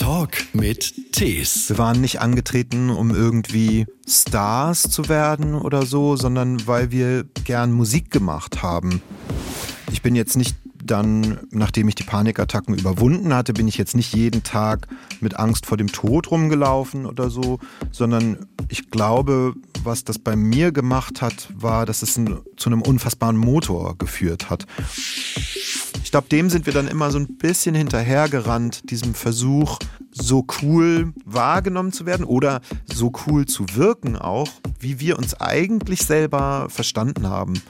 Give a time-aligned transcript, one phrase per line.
[0.00, 1.68] Talk mit Tees.
[1.68, 7.70] Wir waren nicht angetreten, um irgendwie Stars zu werden oder so, sondern weil wir gern
[7.70, 9.02] Musik gemacht haben.
[9.92, 14.14] Ich bin jetzt nicht dann, nachdem ich die Panikattacken überwunden hatte, bin ich jetzt nicht
[14.14, 14.88] jeden Tag
[15.20, 17.58] mit Angst vor dem Tod rumgelaufen oder so,
[17.92, 19.52] sondern ich glaube,
[19.84, 24.66] was das bei mir gemacht hat, war, dass es zu einem unfassbaren Motor geführt hat.
[26.10, 29.78] Ich glaube, dem sind wir dann immer so ein bisschen hinterhergerannt, diesem Versuch,
[30.10, 34.48] so cool wahrgenommen zu werden oder so cool zu wirken auch,
[34.80, 37.62] wie wir uns eigentlich selber verstanden haben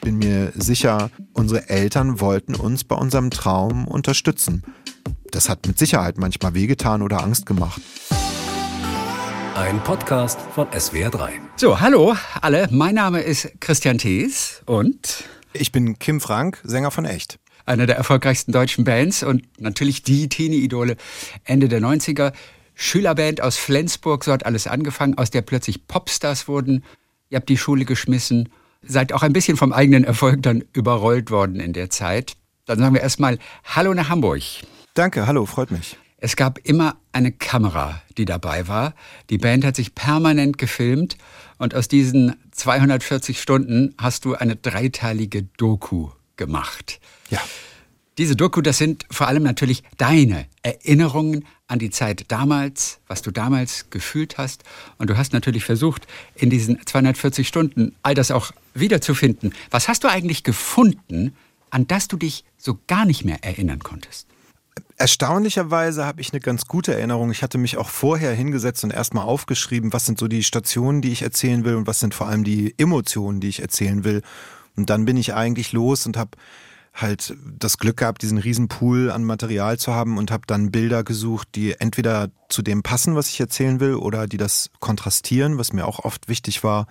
[0.00, 4.64] bin mir sicher, unsere Eltern wollten uns bei unserem Traum unterstützen.
[5.30, 7.80] Das hat mit Sicherheit manchmal wehgetan oder Angst gemacht.
[9.54, 11.28] Ein Podcast von SWR3.
[11.54, 12.66] So, hallo alle.
[12.72, 15.22] Mein Name ist Christian Thees und
[15.52, 17.38] ich bin Kim Frank, Sänger von Echt.
[17.64, 20.96] Einer der erfolgreichsten deutschen Bands und natürlich die Teenie-Idole
[21.44, 22.32] Ende der 90er.
[22.74, 26.84] Schülerband aus Flensburg, so hat alles angefangen, aus der plötzlich Popstars wurden.
[27.28, 28.48] Ihr habt die Schule geschmissen
[28.82, 32.34] seid auch ein bisschen vom eigenen Erfolg dann überrollt worden in der Zeit.
[32.66, 34.42] Dann sagen wir erstmal Hallo nach Hamburg.
[34.94, 35.96] Danke, hallo, freut mich.
[36.18, 38.94] Es gab immer eine Kamera, die dabei war.
[39.30, 41.16] Die Band hat sich permanent gefilmt
[41.62, 46.98] und aus diesen 240 Stunden hast du eine dreiteilige Doku gemacht.
[47.30, 47.38] Ja.
[48.18, 53.30] Diese Doku, das sind vor allem natürlich deine Erinnerungen an die Zeit damals, was du
[53.30, 54.64] damals gefühlt hast.
[54.98, 59.54] Und du hast natürlich versucht, in diesen 240 Stunden all das auch wiederzufinden.
[59.70, 61.32] Was hast du eigentlich gefunden,
[61.70, 64.26] an das du dich so gar nicht mehr erinnern konntest?
[64.96, 67.30] Erstaunlicherweise habe ich eine ganz gute Erinnerung.
[67.32, 71.10] Ich hatte mich auch vorher hingesetzt und erstmal aufgeschrieben, was sind so die Stationen, die
[71.10, 74.22] ich erzählen will und was sind vor allem die Emotionen, die ich erzählen will.
[74.76, 76.30] Und dann bin ich eigentlich los und habe
[76.94, 81.04] halt das Glück gehabt, diesen riesen Pool an Material zu haben und habe dann Bilder
[81.04, 85.72] gesucht, die entweder zu dem passen, was ich erzählen will, oder die das kontrastieren, was
[85.72, 86.86] mir auch oft wichtig war.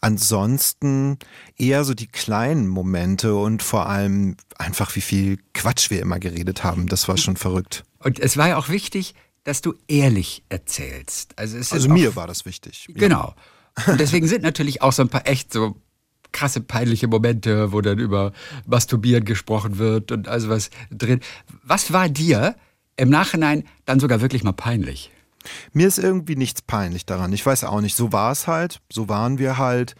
[0.00, 1.18] Ansonsten
[1.56, 6.62] eher so die kleinen Momente und vor allem einfach, wie viel Quatsch wir immer geredet
[6.62, 6.86] haben.
[6.86, 7.84] Das war schon verrückt.
[7.98, 11.36] Und es war ja auch wichtig, dass du ehrlich erzählst.
[11.36, 12.88] Also, also mir war das wichtig.
[12.94, 13.34] Genau.
[13.86, 15.76] Und deswegen sind natürlich auch so ein paar echt so
[16.32, 18.32] krasse peinliche Momente, wo dann über
[18.66, 21.20] Masturbieren gesprochen wird und also was drin.
[21.62, 22.56] Was war dir
[22.96, 25.10] im Nachhinein dann sogar wirklich mal peinlich?
[25.72, 27.32] Mir ist irgendwie nichts peinlich daran.
[27.32, 27.96] Ich weiß auch nicht.
[27.96, 29.94] So war es halt, so waren wir halt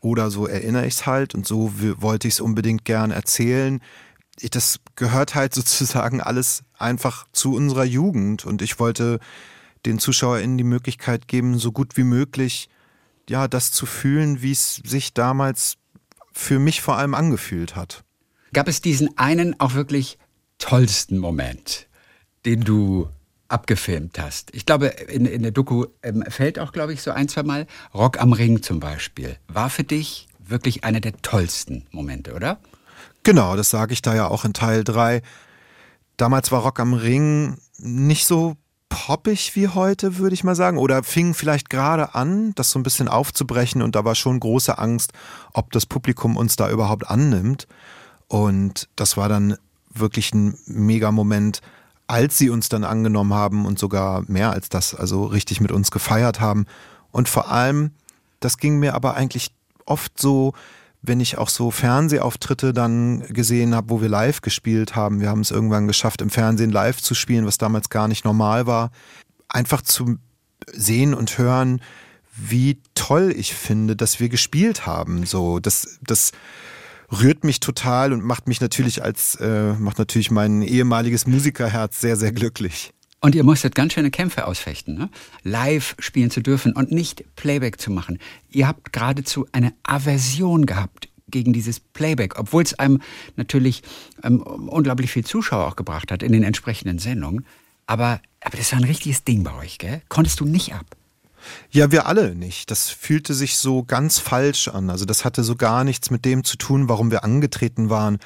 [0.00, 3.80] oder so erinnere ich es halt und so wollte ich es unbedingt gern erzählen.
[4.50, 9.20] Das gehört halt sozusagen alles einfach zu unserer Jugend und ich wollte
[9.86, 12.68] den ZuschauerInnen die Möglichkeit geben, so gut wie möglich
[13.28, 15.76] ja, das zu fühlen, wie es sich damals
[16.32, 18.04] für mich vor allem angefühlt hat.
[18.52, 20.18] Gab es diesen einen auch wirklich
[20.58, 21.88] tollsten Moment,
[22.44, 23.08] den du
[23.48, 24.54] abgefilmt hast?
[24.54, 27.66] Ich glaube, in, in der Doku ähm, fällt auch, glaube ich, so ein, zwei Mal
[27.92, 29.36] Rock am Ring zum Beispiel.
[29.48, 32.58] War für dich wirklich einer der tollsten Momente, oder?
[33.22, 35.22] Genau, das sage ich da ja auch in Teil 3.
[36.16, 38.56] Damals war Rock am Ring nicht so
[38.88, 40.78] poppig wie heute, würde ich mal sagen.
[40.78, 44.78] Oder fing vielleicht gerade an, das so ein bisschen aufzubrechen und da war schon große
[44.78, 45.12] Angst,
[45.52, 47.66] ob das Publikum uns da überhaupt annimmt.
[48.28, 49.56] Und das war dann
[49.92, 51.60] wirklich ein mega Moment,
[52.06, 55.90] als sie uns dann angenommen haben und sogar mehr als das, also richtig mit uns
[55.90, 56.66] gefeiert haben.
[57.10, 57.92] Und vor allem,
[58.40, 59.52] das ging mir aber eigentlich
[59.86, 60.52] oft so,
[61.06, 65.20] wenn ich auch so Fernsehauftritte dann gesehen habe, wo wir live gespielt haben.
[65.20, 68.66] Wir haben es irgendwann geschafft, im Fernsehen live zu spielen, was damals gar nicht normal
[68.66, 68.90] war.
[69.48, 70.16] Einfach zu
[70.72, 71.82] sehen und hören,
[72.34, 75.26] wie toll ich finde, dass wir gespielt haben.
[75.26, 76.32] So, das, das
[77.20, 82.16] rührt mich total und macht mich natürlich als, äh, macht natürlich mein ehemaliges Musikerherz sehr,
[82.16, 82.92] sehr glücklich.
[83.20, 85.08] Und ihr musstet ganz schöne Kämpfe ausfechten, ne?
[85.42, 88.18] live spielen zu dürfen und nicht Playback zu machen.
[88.50, 93.00] Ihr habt geradezu eine Aversion gehabt gegen dieses Playback, obwohl es einem
[93.36, 93.82] natürlich
[94.22, 97.46] ähm, unglaublich viel Zuschauer auch gebracht hat in den entsprechenden Sendungen.
[97.86, 100.02] Aber, aber das war ein richtiges Ding bei euch, gell?
[100.10, 100.84] Konntest du nicht ab?
[101.70, 102.70] Ja, wir alle nicht.
[102.70, 104.90] Das fühlte sich so ganz falsch an.
[104.90, 108.18] Also das hatte so gar nichts mit dem zu tun, warum wir angetreten waren.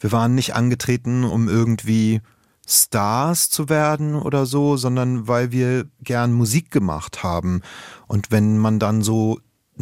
[0.00, 2.20] Wir waren nicht angetreten, um irgendwie
[2.66, 7.60] Stars zu werden oder so, sondern weil wir gern Musik gemacht haben.
[8.06, 9.38] Und wenn man dann so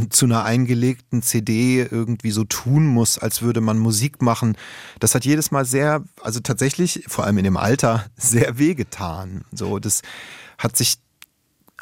[0.09, 4.57] zu einer eingelegten CD irgendwie so tun muss, als würde man Musik machen,
[5.01, 9.45] das hat jedes Mal sehr, also tatsächlich, vor allem in dem Alter, sehr wehgetan.
[9.53, 10.03] So, das
[10.59, 10.99] hat sich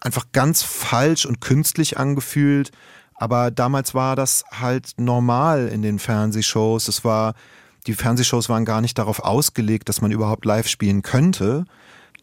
[0.00, 2.70] einfach ganz falsch und künstlich angefühlt.
[3.14, 6.88] Aber damals war das halt normal in den Fernsehshows.
[6.88, 7.34] Es war
[7.86, 11.64] die Fernsehshows waren gar nicht darauf ausgelegt, dass man überhaupt live spielen könnte.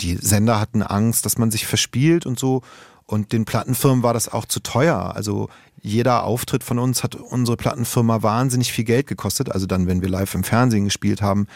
[0.02, 2.62] die Sender hatten Angst, dass man sich verspielt und so.
[3.08, 5.16] Und den Plattenfirmen war das auch zu teuer.
[5.16, 5.50] Also
[5.82, 9.52] jeder Auftritt von uns hat unsere Plattenfirma wahnsinnig viel Geld gekostet.
[9.52, 11.48] Also dann, wenn wir live im Fernsehen gespielt haben,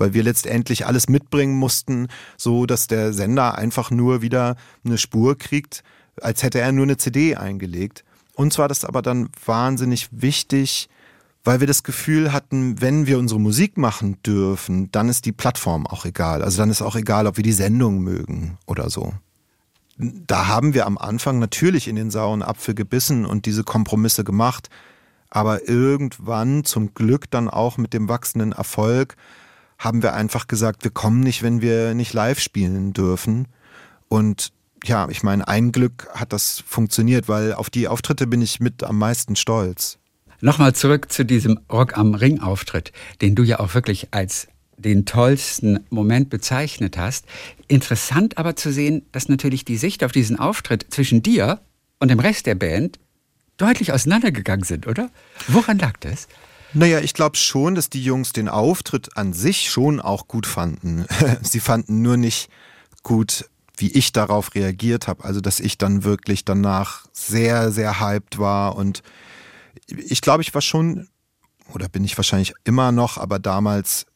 [0.00, 5.36] weil wir letztendlich alles mitbringen mussten, so dass der Sender einfach nur wieder eine Spur
[5.36, 5.84] kriegt,
[6.20, 8.04] als hätte er nur eine CD eingelegt.
[8.34, 10.88] Uns war das aber dann wahnsinnig wichtig,
[11.44, 15.86] weil wir das Gefühl hatten, wenn wir unsere Musik machen dürfen, dann ist die Plattform
[15.86, 16.42] auch egal.
[16.42, 19.12] Also dann ist auch egal, ob wir die Sendung mögen oder so.
[19.96, 24.70] Da haben wir am Anfang natürlich in den sauren Apfel gebissen und diese Kompromisse gemacht.
[25.28, 29.16] Aber irgendwann, zum Glück dann auch mit dem wachsenden Erfolg,
[29.80, 33.48] haben wir einfach gesagt, wir kommen nicht, wenn wir nicht live spielen dürfen.
[34.08, 34.52] Und
[34.84, 38.84] ja, ich meine, ein Glück hat das funktioniert, weil auf die Auftritte bin ich mit
[38.84, 39.98] am meisten stolz.
[40.42, 42.92] Nochmal zurück zu diesem Rock am Ring Auftritt,
[43.22, 47.24] den du ja auch wirklich als den tollsten Moment bezeichnet hast.
[47.66, 51.60] Interessant aber zu sehen, dass natürlich die Sicht auf diesen Auftritt zwischen dir
[51.98, 52.98] und dem Rest der Band
[53.56, 55.10] deutlich auseinandergegangen sind, oder?
[55.48, 56.28] Woran lag das?
[56.72, 61.06] Naja, ich glaube schon, dass die Jungs den Auftritt an sich schon auch gut fanden.
[61.42, 62.48] Sie fanden nur nicht
[63.02, 63.46] gut,
[63.76, 65.24] wie ich darauf reagiert habe.
[65.24, 69.02] Also, dass ich dann wirklich danach sehr, sehr hyped war und
[69.86, 71.08] ich glaube, ich war schon,
[71.72, 74.06] oder bin ich wahrscheinlich immer noch, aber damals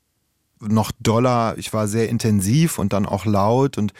[0.61, 3.93] noch doller, ich war sehr intensiv und dann auch laut und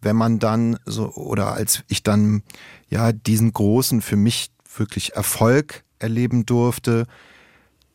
[0.00, 2.42] wenn man dann so, oder als ich dann
[2.88, 7.06] ja diesen großen für mich wirklich Erfolg erleben durfte,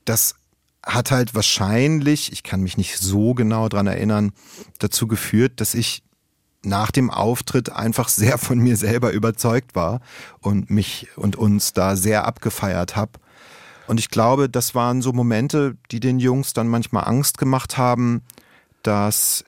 [0.05, 0.35] das
[0.83, 4.31] hat halt wahrscheinlich, ich kann mich nicht so genau dran erinnern,
[4.79, 6.03] dazu geführt, dass ich
[6.63, 10.01] nach dem Auftritt einfach sehr von mir selber überzeugt war
[10.39, 13.13] und mich und uns da sehr abgefeiert habe.
[13.87, 18.23] Und ich glaube, das waren so Momente, die den Jungs dann manchmal Angst gemacht haben,
[18.81, 19.45] dass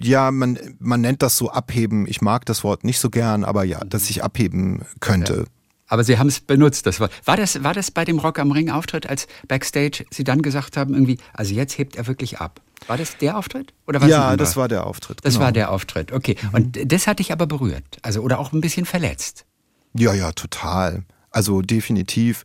[0.00, 2.06] ja, man, man nennt das so abheben.
[2.08, 5.38] Ich mag das Wort nicht so gern, aber ja, dass ich abheben könnte.
[5.38, 5.44] Ja.
[5.92, 7.12] Aber Sie haben es benutzt, das Wort.
[7.26, 10.78] War das, war das bei dem Rock am Ring Auftritt, als Backstage Sie dann gesagt
[10.78, 12.62] haben, irgendwie, also jetzt hebt er wirklich ab?
[12.86, 13.74] War das der Auftritt?
[13.86, 15.18] Oder war ja, das war der Auftritt.
[15.22, 15.44] Das genau.
[15.44, 16.38] war der Auftritt, okay.
[16.40, 16.54] Mhm.
[16.54, 19.44] Und das hat dich aber berührt, also oder auch ein bisschen verletzt.
[19.92, 21.04] Ja, ja, total.
[21.30, 22.44] Also definitiv.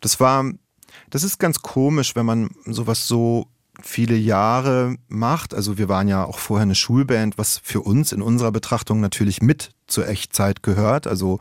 [0.00, 0.50] Das war,
[1.10, 3.48] das ist ganz komisch, wenn man sowas so
[3.82, 5.52] viele Jahre macht.
[5.52, 9.42] Also wir waren ja auch vorher eine Schulband, was für uns in unserer Betrachtung natürlich
[9.42, 11.06] mit zur Echtzeit gehört.
[11.06, 11.40] Also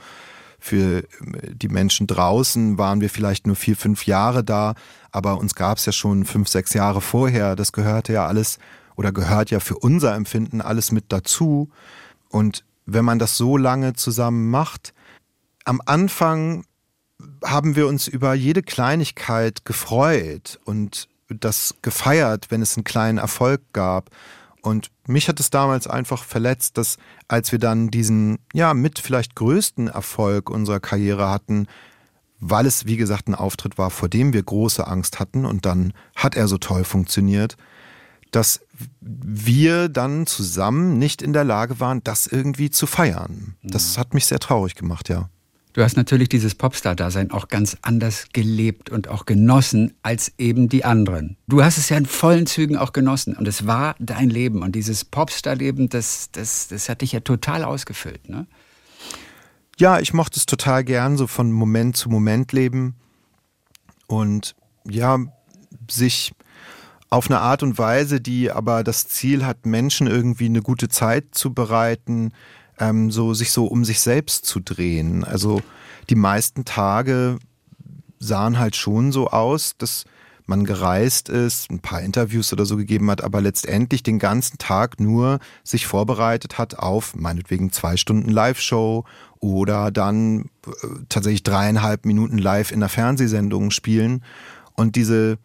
[0.66, 4.74] für die Menschen draußen waren wir vielleicht nur vier, fünf Jahre da,
[5.12, 7.56] aber uns gab es ja schon fünf, sechs Jahre vorher.
[7.56, 8.58] Das gehörte ja alles
[8.96, 11.70] oder gehört ja für unser Empfinden alles mit dazu.
[12.30, 14.96] Und wenn man das so lange zusammen macht,
[15.66, 16.66] am Anfang
[17.44, 23.62] haben wir uns über jede Kleinigkeit gefreut und das gefeiert, wenn es einen kleinen Erfolg
[23.72, 24.10] gab.
[24.66, 26.98] Und mich hat es damals einfach verletzt, dass
[27.28, 31.68] als wir dann diesen, ja, mit vielleicht größten Erfolg unserer Karriere hatten,
[32.40, 35.94] weil es, wie gesagt, ein Auftritt war, vor dem wir große Angst hatten und dann
[36.16, 37.58] hat er so toll funktioniert,
[38.32, 38.62] dass
[39.02, 43.56] wir dann zusammen nicht in der Lage waren, das irgendwie zu feiern.
[43.62, 44.00] Das mhm.
[44.00, 45.30] hat mich sehr traurig gemacht, ja.
[45.76, 50.86] Du hast natürlich dieses Popstar-Dasein auch ganz anders gelebt und auch genossen als eben die
[50.86, 51.36] anderen.
[51.48, 54.62] Du hast es ja in vollen Zügen auch genossen und es war dein Leben.
[54.62, 58.48] Und dieses Popstar-Leben, das, das, das hat dich ja total ausgefüllt, ne?
[59.78, 62.96] Ja, ich mochte es total gern, so von Moment zu Moment leben
[64.08, 64.56] und
[64.90, 65.20] ja,
[65.92, 66.34] sich
[67.10, 71.36] auf eine Art und Weise, die aber das Ziel hat, Menschen irgendwie eine gute Zeit
[71.36, 72.32] zu bereiten,
[72.80, 75.24] ähm, so sich so um sich selbst zu drehen.
[75.24, 75.62] Also
[76.10, 77.38] die meisten Tage
[78.20, 80.06] sahen halt schon so aus, dass
[80.48, 85.00] man gereist ist, ein paar Interviews oder so gegeben hat, aber letztendlich den ganzen Tag
[85.00, 89.06] nur sich vorbereitet hat auf meinetwegen zwei Stunden Live-Show
[89.40, 94.24] oder dann äh, tatsächlich dreieinhalb Minuten live in der Fernsehsendung spielen.
[94.74, 95.38] Und diese,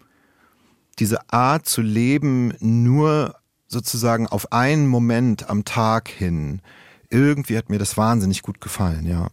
[0.99, 3.37] diese Art zu leben nur
[3.69, 6.61] sozusagen auf einen Moment am Tag hin,
[7.11, 9.29] irgendwie hat mir das wahnsinnig gut gefallen, ja.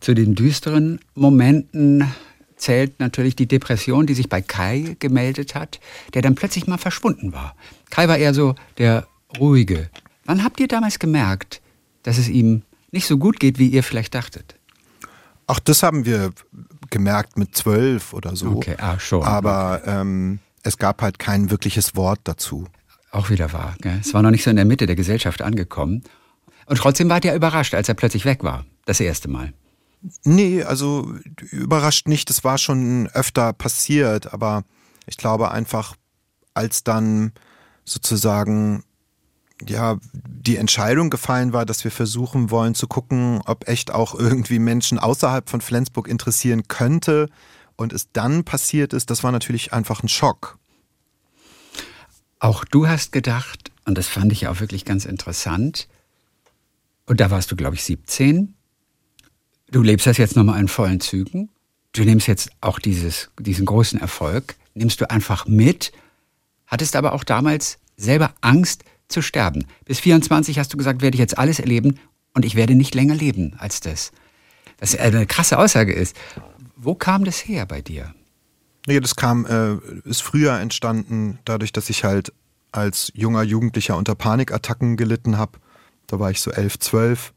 [0.00, 2.04] Zu den düsteren Momenten
[2.56, 5.80] zählt natürlich die Depression, die sich bei Kai gemeldet hat,
[6.14, 7.54] der dann plötzlich mal verschwunden war.
[7.90, 9.06] Kai war eher so der
[9.38, 9.90] ruhige.
[10.24, 11.60] Wann habt ihr damals gemerkt,
[12.02, 14.56] dass es ihm nicht so gut geht, wie ihr vielleicht dachtet?
[15.46, 16.32] Ach, das haben wir
[16.90, 18.52] gemerkt mit zwölf oder so.
[18.52, 19.22] Okay, ah, schon.
[19.22, 22.66] Aber ähm, es gab halt kein wirkliches Wort dazu.
[23.12, 23.76] Auch wieder wahr.
[23.80, 23.98] Gell?
[24.00, 26.02] Es war noch nicht so in der Mitte der Gesellschaft angekommen.
[26.66, 28.64] Und trotzdem wart ihr überrascht, als er plötzlich weg war.
[28.84, 29.52] Das erste Mal.
[30.24, 31.14] Nee, also
[31.50, 32.28] überrascht nicht.
[32.28, 34.32] Das war schon öfter passiert.
[34.32, 34.64] Aber
[35.06, 35.96] ich glaube einfach,
[36.54, 37.32] als dann
[37.84, 38.84] sozusagen
[39.66, 44.58] ja, die Entscheidung gefallen war, dass wir versuchen wollen zu gucken, ob echt auch irgendwie
[44.58, 47.28] Menschen außerhalb von Flensburg interessieren könnte.
[47.76, 50.58] Und es dann passiert ist, das war natürlich einfach ein Schock.
[52.38, 55.88] Auch du hast gedacht, und das fand ich auch wirklich ganz interessant,
[57.06, 58.54] und da warst du, glaube ich, 17.
[59.70, 61.50] Du lebst das jetzt nochmal in vollen Zügen.
[61.92, 65.92] Du nimmst jetzt auch dieses, diesen großen Erfolg, nimmst du einfach mit,
[66.66, 69.66] hattest aber auch damals selber Angst zu sterben.
[69.84, 71.98] Bis 24 hast du gesagt, werde ich jetzt alles erleben
[72.34, 74.12] und ich werde nicht länger leben als das.
[74.78, 76.16] Was eine krasse Aussage ist.
[76.76, 78.14] Wo kam das her bei dir?
[78.86, 79.76] Nee, das kam, äh,
[80.08, 82.32] ist früher entstanden, dadurch, dass ich halt
[82.72, 85.58] als junger Jugendlicher unter Panikattacken gelitten habe.
[86.06, 87.32] Da war ich so elf, zwölf.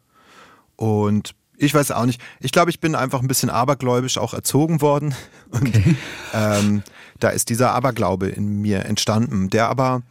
[0.75, 2.21] Und ich weiß auch nicht.
[2.39, 5.13] Ich glaube, ich bin einfach ein bisschen abergläubisch auch erzogen worden.
[5.51, 5.95] Und okay.
[6.33, 6.83] ähm,
[7.19, 10.01] da ist dieser Aberglaube in mir entstanden, der aber,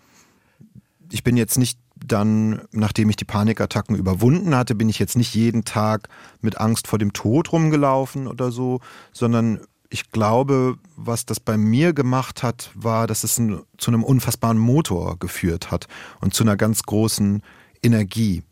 [1.11, 5.35] ich bin jetzt nicht dann, nachdem ich die Panikattacken überwunden hatte, bin ich jetzt nicht
[5.35, 6.09] jeden Tag
[6.41, 8.81] mit Angst vor dem Tod rumgelaufen oder so,
[9.13, 9.61] sondern
[9.91, 14.59] ich glaube, was das bei mir gemacht hat, war, dass es ein, zu einem unfassbaren
[14.59, 15.89] Motor geführt hat
[16.21, 17.43] und zu einer ganz großen
[17.83, 18.43] Energie.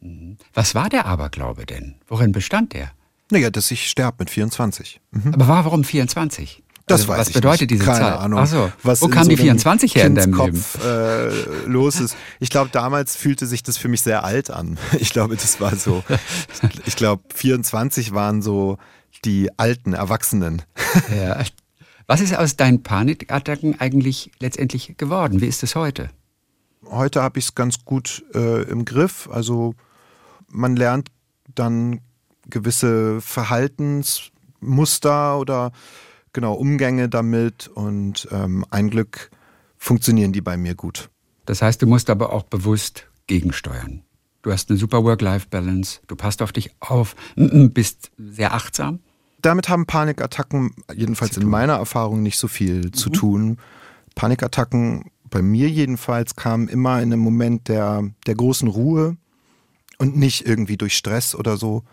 [0.00, 0.36] Mhm.
[0.54, 1.96] Was war der Aberglaube denn?
[2.08, 2.90] Worin bestand der?
[3.30, 5.00] Naja, dass ich sterbe mit 24.
[5.12, 5.34] Mhm.
[5.34, 6.62] Aber warum 24?
[6.86, 7.70] Das also, weiß was bedeutet nicht.
[7.72, 8.18] diese Keine Zahl?
[8.18, 8.40] Ahnung.
[8.40, 8.72] Ach so.
[8.82, 10.84] Was Wo kam so die 24 her in deinem Kopf, Leben?
[10.84, 12.16] Äh, los ist.
[12.40, 14.78] Ich glaube, damals fühlte sich das für mich sehr alt an.
[14.98, 16.02] Ich glaube, das war so.
[16.86, 18.78] ich glaube, 24 waren so
[19.24, 20.62] die alten Erwachsenen.
[21.14, 21.42] Ja.
[22.06, 25.40] Was ist aus deinen Panikattacken eigentlich letztendlich geworden?
[25.40, 26.10] Wie ist es heute?
[26.90, 29.28] Heute habe ich es ganz gut äh, im Griff.
[29.30, 29.76] Also
[30.50, 31.08] man lernt
[31.54, 32.00] dann
[32.48, 35.72] gewisse Verhaltensmuster oder
[36.32, 39.30] genau Umgänge damit und ähm, ein Glück
[39.76, 41.10] funktionieren die bei mir gut.
[41.46, 44.02] Das heißt, du musst aber auch bewusst gegensteuern.
[44.42, 49.00] Du hast eine super Work-Life-Balance, du passt auf dich auf, bist sehr achtsam.
[49.42, 52.92] Damit haben Panikattacken, jedenfalls in meiner Erfahrung, nicht so viel mhm.
[52.92, 53.58] zu tun.
[54.14, 59.16] Panikattacken bei mir jedenfalls kamen immer in einem Moment der, der großen Ruhe
[60.00, 61.84] und nicht irgendwie durch Stress oder so.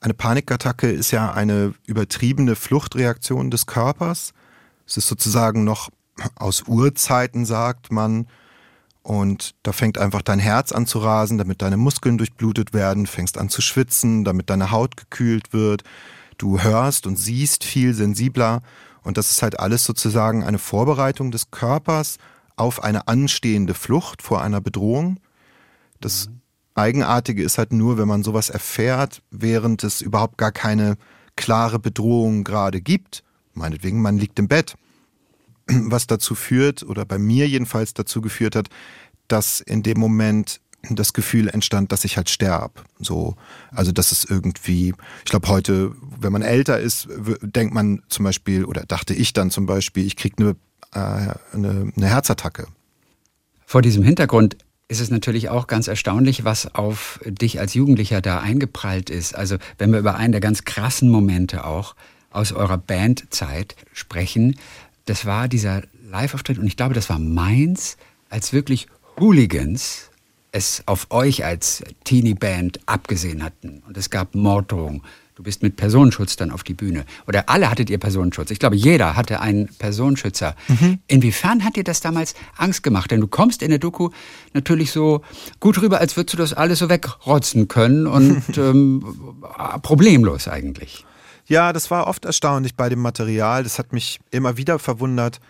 [0.00, 4.32] Eine Panikattacke ist ja eine übertriebene Fluchtreaktion des Körpers.
[4.86, 5.90] Es ist sozusagen noch
[6.36, 8.28] aus Urzeiten, sagt man.
[9.02, 13.36] Und da fängt einfach dein Herz an zu rasen, damit deine Muskeln durchblutet werden, fängst
[13.36, 15.82] an zu schwitzen, damit deine Haut gekühlt wird.
[16.38, 18.62] Du hörst und siehst viel sensibler.
[19.02, 22.18] Und das ist halt alles sozusagen eine Vorbereitung des Körpers
[22.54, 25.18] auf eine anstehende Flucht vor einer Bedrohung.
[26.00, 26.39] Das mhm.
[26.74, 30.96] Eigenartige ist halt nur, wenn man sowas erfährt, während es überhaupt gar keine
[31.36, 33.22] klare Bedrohung gerade gibt.
[33.54, 34.74] Meinetwegen, man liegt im Bett.
[35.66, 38.68] Was dazu führt, oder bei mir jedenfalls dazu geführt hat,
[39.28, 42.84] dass in dem Moment das Gefühl entstand, dass ich halt sterb.
[42.98, 43.36] So,
[43.70, 47.06] also das ist irgendwie, ich glaube heute, wenn man älter ist,
[47.42, 50.56] denkt man zum Beispiel, oder dachte ich dann zum Beispiel, ich kriege eine,
[50.94, 52.66] äh, eine, eine Herzattacke.
[53.66, 54.56] Vor diesem Hintergrund
[54.90, 59.36] ist es natürlich auch ganz erstaunlich, was auf dich als Jugendlicher da eingeprallt ist.
[59.36, 61.94] Also wenn wir über einen der ganz krassen Momente auch
[62.32, 64.58] aus eurer Bandzeit sprechen,
[65.06, 67.98] das war dieser Live-Auftritt und ich glaube, das war Mainz,
[68.30, 70.10] als wirklich Hooligans
[70.50, 75.02] es auf euch als Teenie-Band abgesehen hatten und es gab Morddrohungen
[75.40, 77.06] Du bist mit Personenschutz dann auf die Bühne.
[77.26, 78.50] Oder alle hattet ihr Personenschutz.
[78.50, 80.54] Ich glaube, jeder hatte einen Personenschützer.
[80.68, 80.98] Mhm.
[81.06, 83.10] Inwiefern hat dir das damals Angst gemacht?
[83.10, 84.10] Denn du kommst in der Doku
[84.52, 85.22] natürlich so
[85.58, 89.02] gut rüber, als würdest du das alles so wegrotzen können und ähm,
[89.80, 91.06] problemlos eigentlich.
[91.46, 93.62] Ja, das war oft erstaunlich bei dem Material.
[93.62, 95.40] Das hat mich immer wieder verwundert,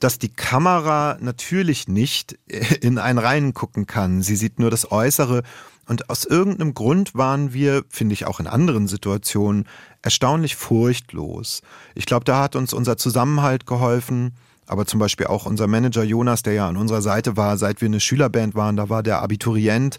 [0.00, 2.38] dass die Kamera natürlich nicht
[2.80, 4.22] in einen reingucken kann.
[4.22, 5.42] Sie sieht nur das Äußere
[5.86, 9.66] und aus irgendeinem Grund waren wir, finde ich auch in anderen Situationen,
[10.02, 11.62] erstaunlich furchtlos.
[11.94, 14.34] Ich glaube, da hat uns unser Zusammenhalt geholfen,
[14.66, 17.86] aber zum Beispiel auch unser Manager Jonas, der ja an unserer Seite war, seit wir
[17.86, 19.98] eine Schülerband waren, da war der Abiturient,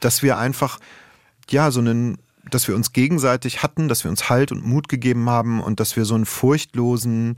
[0.00, 0.78] dass wir einfach,
[1.50, 2.16] ja, so einen,
[2.50, 5.94] dass wir uns gegenseitig hatten, dass wir uns Halt und Mut gegeben haben und dass
[5.94, 7.36] wir so einen furchtlosen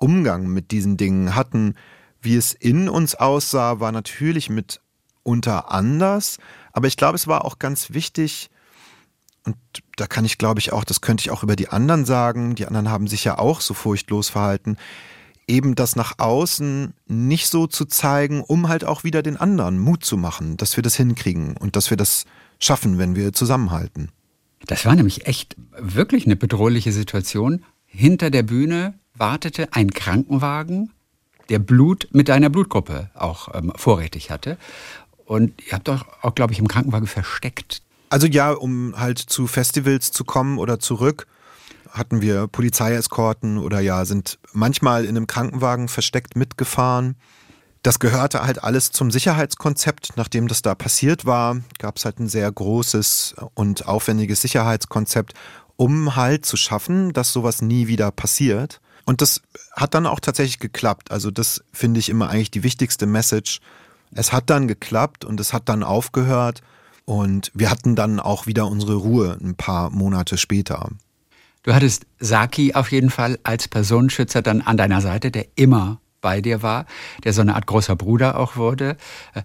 [0.00, 1.76] Umgang mit diesen Dingen hatten.
[2.20, 4.80] Wie es in uns aussah, war natürlich mit
[5.22, 6.38] unter anders,
[6.72, 8.50] aber ich glaube, es war auch ganz wichtig,
[9.44, 9.56] und
[9.96, 12.66] da kann ich, glaube ich, auch, das könnte ich auch über die anderen sagen, die
[12.66, 14.76] anderen haben sich ja auch so furchtlos verhalten,
[15.46, 20.04] eben das nach außen nicht so zu zeigen, um halt auch wieder den anderen Mut
[20.04, 22.26] zu machen, dass wir das hinkriegen und dass wir das
[22.58, 24.10] schaffen, wenn wir zusammenhalten.
[24.66, 27.64] Das war nämlich echt wirklich eine bedrohliche Situation.
[27.86, 30.90] Hinter der Bühne wartete ein Krankenwagen,
[31.48, 34.56] der Blut mit deiner Blutgruppe auch ähm, vorrätig hatte.
[35.26, 37.82] Und ihr habt euch auch, glaube ich, im Krankenwagen versteckt.
[38.08, 41.26] Also ja, um halt zu Festivals zu kommen oder zurück,
[41.90, 47.16] hatten wir Polizeieskorten oder ja, sind manchmal in einem Krankenwagen versteckt mitgefahren.
[47.82, 50.12] Das gehörte halt alles zum Sicherheitskonzept.
[50.16, 55.34] Nachdem das da passiert war, gab es halt ein sehr großes und aufwendiges Sicherheitskonzept,
[55.76, 58.80] um halt zu schaffen, dass sowas nie wieder passiert.
[59.10, 61.10] Und das hat dann auch tatsächlich geklappt.
[61.10, 63.58] Also das finde ich immer eigentlich die wichtigste Message.
[64.14, 66.60] Es hat dann geklappt und es hat dann aufgehört
[67.06, 70.90] und wir hatten dann auch wieder unsere Ruhe ein paar Monate später.
[71.64, 76.40] Du hattest Saki auf jeden Fall als Personenschützer dann an deiner Seite, der immer bei
[76.40, 76.86] dir war,
[77.24, 78.96] der so eine Art großer Bruder auch wurde.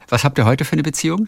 [0.09, 1.25] Was habt ihr heute für eine Beziehung?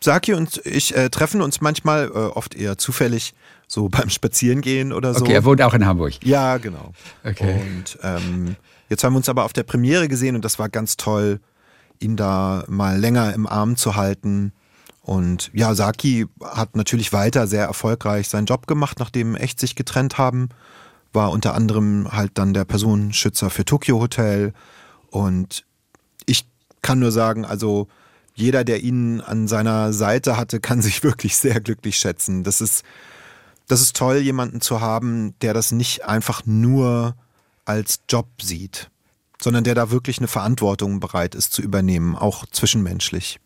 [0.00, 3.34] Saki und ich äh, treffen uns manchmal, äh, oft eher zufällig,
[3.66, 5.20] so beim Spazierengehen oder so.
[5.20, 6.14] Okay, er wohnt auch in Hamburg.
[6.24, 6.92] Ja, genau.
[7.24, 7.60] Okay.
[7.60, 8.56] Und ähm,
[8.88, 11.40] jetzt haben wir uns aber auf der Premiere gesehen und das war ganz toll,
[12.00, 14.52] ihn da mal länger im Arm zu halten.
[15.02, 20.18] Und ja, Saki hat natürlich weiter sehr erfolgreich seinen Job gemacht, nachdem echt sich getrennt
[20.18, 20.48] haben
[21.16, 24.52] war unter anderem halt dann der Personenschützer für Tokyo Hotel.
[25.10, 25.64] Und
[26.26, 26.46] ich
[26.82, 27.88] kann nur sagen, also
[28.34, 32.44] jeder, der ihn an seiner Seite hatte, kann sich wirklich sehr glücklich schätzen.
[32.44, 32.84] Das ist,
[33.68, 37.16] das ist toll, jemanden zu haben, der das nicht einfach nur
[37.64, 38.90] als Job sieht,
[39.40, 43.38] sondern der da wirklich eine Verantwortung bereit ist zu übernehmen, auch zwischenmenschlich.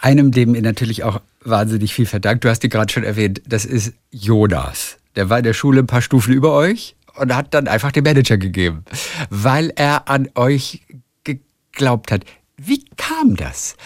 [0.00, 3.64] Einem, dem ihr natürlich auch wahnsinnig viel verdankt, du hast die gerade schon erwähnt, das
[3.64, 4.98] ist Jonas.
[5.16, 8.04] Der war in der Schule ein paar Stufen über euch und hat dann einfach den
[8.04, 8.84] Manager gegeben,
[9.30, 10.82] weil er an euch
[11.24, 12.24] geglaubt hat.
[12.56, 13.76] Wie kam das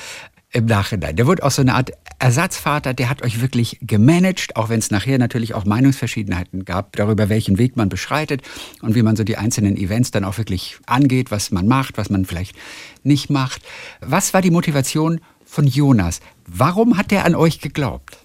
[0.53, 1.17] im Nachhinein?
[1.17, 4.91] Der wurde auch so eine Art Ersatzvater, der hat euch wirklich gemanagt, auch wenn es
[4.91, 8.43] nachher natürlich auch Meinungsverschiedenheiten gab darüber, welchen Weg man beschreitet
[8.83, 12.11] und wie man so die einzelnen Events dann auch wirklich angeht, was man macht, was
[12.11, 12.57] man vielleicht
[13.05, 13.63] nicht macht.
[14.01, 16.21] Was war die Motivation von Jonas?
[16.47, 18.19] Warum hat er an euch geglaubt?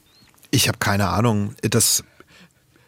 [0.50, 1.56] Ich habe keine Ahnung.
[1.62, 2.04] Das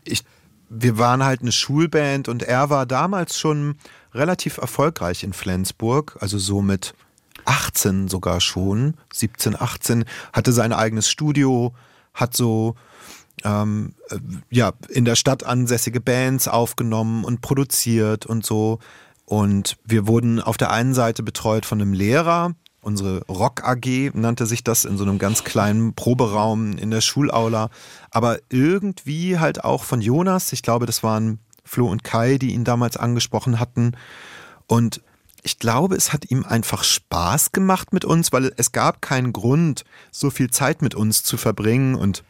[0.03, 0.23] ich,
[0.69, 3.75] wir waren halt eine Schulband und er war damals schon
[4.13, 6.93] relativ erfolgreich in Flensburg, also so mit
[7.45, 11.73] 18 sogar schon, 17, 18, hatte sein eigenes Studio,
[12.13, 12.75] hat so
[13.43, 14.17] ähm, äh,
[14.49, 18.79] ja, in der Stadt ansässige Bands aufgenommen und produziert und so.
[19.25, 22.53] Und wir wurden auf der einen Seite betreut von einem Lehrer,
[22.85, 27.69] unsere Rock AG nannte sich das in so einem ganz kleinen Proberaum in der Schulaula.
[28.11, 30.53] Aber irgendwie halt auch von Jonas.
[30.53, 33.93] Ich glaube, das waren Flo und Kai, die ihn damals angesprochen hatten.
[34.67, 35.01] Und
[35.45, 39.85] ich glaube, es hat ihm einfach Spaß gemacht mit uns, weil es gab keinen Grund,
[40.11, 42.23] so viel Zeit mit uns zu verbringen und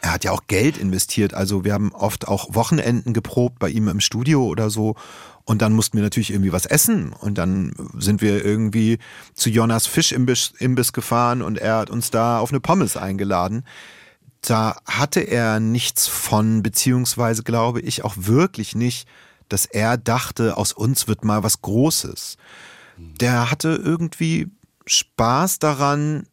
[0.00, 1.32] er hat ja auch Geld investiert.
[1.32, 4.96] Also wir haben oft auch Wochenenden geprobt bei ihm im Studio oder so.
[5.44, 7.12] Und dann mussten wir natürlich irgendwie was essen.
[7.12, 8.98] Und dann sind wir irgendwie
[9.34, 13.64] zu Jonas Fischimbiss Imbiss gefahren und er hat uns da auf eine Pommes eingeladen.
[14.40, 19.06] Da hatte er nichts von, beziehungsweise glaube ich auch wirklich nicht,
[19.52, 22.36] dass er dachte, aus uns wird mal was Großes.
[23.20, 24.50] Der hatte irgendwie
[24.86, 26.26] Spaß daran,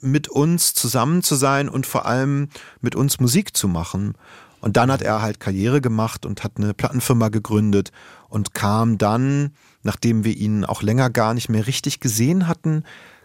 [0.00, 2.48] mit uns zusammen zu sein und vor allem
[2.80, 4.14] mit uns Musik zu machen.
[4.60, 7.92] Und dann hat er halt Karriere gemacht und hat eine Plattenfirma gegründet
[8.28, 12.82] und kam dann, nachdem wir ihn auch länger gar nicht mehr richtig gesehen hatten,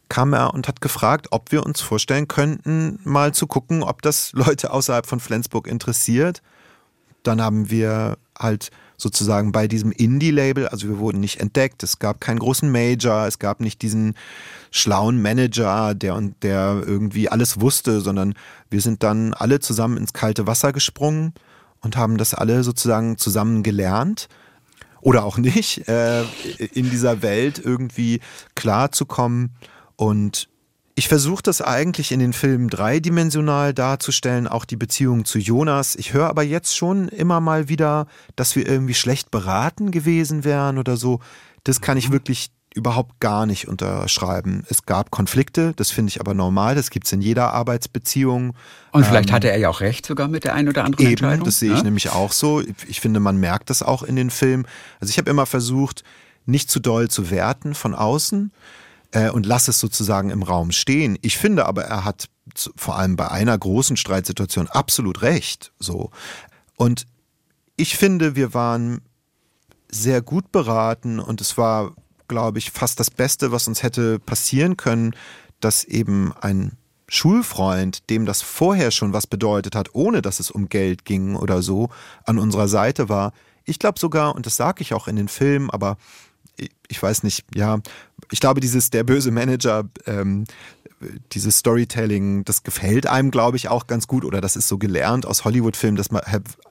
[0.10, 4.32] kam er und hat gefragt, ob wir uns vorstellen könnten, mal zu gucken, ob das
[4.34, 6.42] Leute außerhalb von Flensburg interessiert.
[7.24, 12.22] Dann haben wir halt sozusagen bei diesem Indie-Label, also wir wurden nicht entdeckt, es gab
[12.22, 14.16] keinen großen Major, es gab nicht diesen
[14.72, 18.34] schlauen Manager, der und der irgendwie alles wusste, sondern
[18.70, 21.34] wir sind dann alle zusammen ins kalte Wasser gesprungen
[21.82, 24.30] und haben das alle sozusagen zusammen gelernt
[25.04, 26.24] oder auch nicht, äh,
[26.74, 28.22] in dieser Welt irgendwie
[28.56, 29.52] klarzukommen.
[29.96, 30.48] Und
[30.96, 35.96] ich versuche das eigentlich in den Filmen dreidimensional darzustellen, auch die Beziehung zu Jonas.
[35.96, 40.78] Ich höre aber jetzt schon immer mal wieder, dass wir irgendwie schlecht beraten gewesen wären
[40.78, 41.20] oder so.
[41.64, 44.66] Das kann ich wirklich überhaupt gar nicht unterschreiben.
[44.70, 48.56] Es gab Konflikte, das finde ich aber normal, das gibt es in jeder Arbeitsbeziehung.
[48.92, 51.12] Und vielleicht ähm, hatte er ja auch recht sogar mit der einen oder anderen eben,
[51.14, 51.46] Entscheidung.
[51.46, 51.86] Das sehe ich ne?
[51.86, 52.62] nämlich auch so.
[52.88, 54.68] Ich finde, man merkt das auch in den Filmen.
[55.00, 56.04] Also ich habe immer versucht,
[56.46, 58.52] nicht zu doll zu werten von außen
[59.14, 61.18] äh, und lass es sozusagen im Raum stehen.
[61.22, 62.28] Ich finde aber, er hat
[62.76, 65.72] vor allem bei einer großen Streitsituation absolut recht.
[65.80, 66.12] So.
[66.76, 67.06] Und
[67.78, 69.02] ich finde, wir waren
[69.90, 71.94] sehr gut beraten und es war
[72.28, 75.16] glaube ich, fast das Beste, was uns hätte passieren können,
[75.60, 76.74] dass eben ein
[77.08, 81.62] Schulfreund, dem das vorher schon was bedeutet hat, ohne dass es um Geld ging oder
[81.62, 81.90] so,
[82.26, 83.34] an unserer Seite war.
[83.66, 85.98] Ich glaube sogar, und das sage ich auch in den Filmen, aber
[86.88, 87.80] ich weiß nicht, ja,
[88.32, 90.46] ich glaube, dieses der böse Manager, ähm,
[91.34, 95.26] dieses Storytelling, das gefällt einem, glaube ich, auch ganz gut oder das ist so gelernt
[95.26, 96.02] aus Hollywood-Filmen,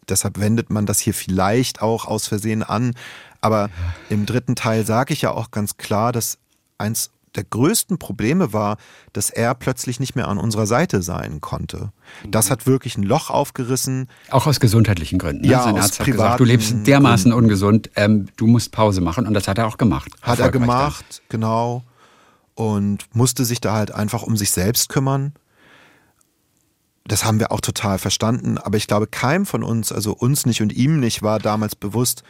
[0.09, 2.95] deshalb wendet man das hier vielleicht auch aus Versehen an.
[3.41, 3.71] Aber
[4.09, 6.39] im dritten Teil sage ich ja auch ganz klar, dass
[6.79, 8.77] eins der größten Probleme war,
[9.13, 11.93] dass er plötzlich nicht mehr an unserer Seite sein konnte.
[12.29, 14.09] Das hat wirklich ein Loch aufgerissen.
[14.31, 15.43] Auch aus gesundheitlichen Gründen.
[15.43, 15.53] Ne?
[15.53, 17.45] Ja, Sein Arzt hat gesagt, du lebst dermaßen Gründen.
[17.45, 19.27] ungesund, ähm, du musst Pause machen.
[19.27, 20.13] Und das hat er auch gemacht.
[20.21, 21.27] Hat er gemacht, dann.
[21.29, 21.83] genau.
[22.55, 25.33] Und musste sich da halt einfach um sich selbst kümmern.
[27.05, 28.59] Das haben wir auch total verstanden.
[28.59, 32.23] Aber ich glaube, keinem von uns, also uns nicht und ihm nicht, war damals bewusst,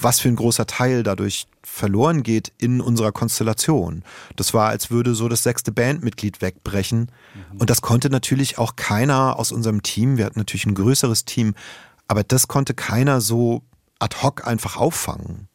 [0.00, 4.04] was für ein großer Teil dadurch verloren geht in unserer Konstellation.
[4.36, 7.10] Das war, als würde so das sechste Bandmitglied wegbrechen.
[7.52, 7.58] Mhm.
[7.58, 11.54] Und das konnte natürlich auch keiner aus unserem Team, wir hatten natürlich ein größeres Team,
[12.08, 13.62] aber das konnte keiner so
[13.98, 15.48] ad hoc einfach auffangen.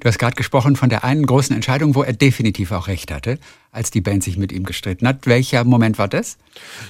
[0.00, 3.38] Du hast gerade gesprochen von der einen großen Entscheidung, wo er definitiv auch recht hatte,
[3.72, 5.26] als die Band sich mit ihm gestritten hat.
[5.26, 6.38] Welcher Moment war das?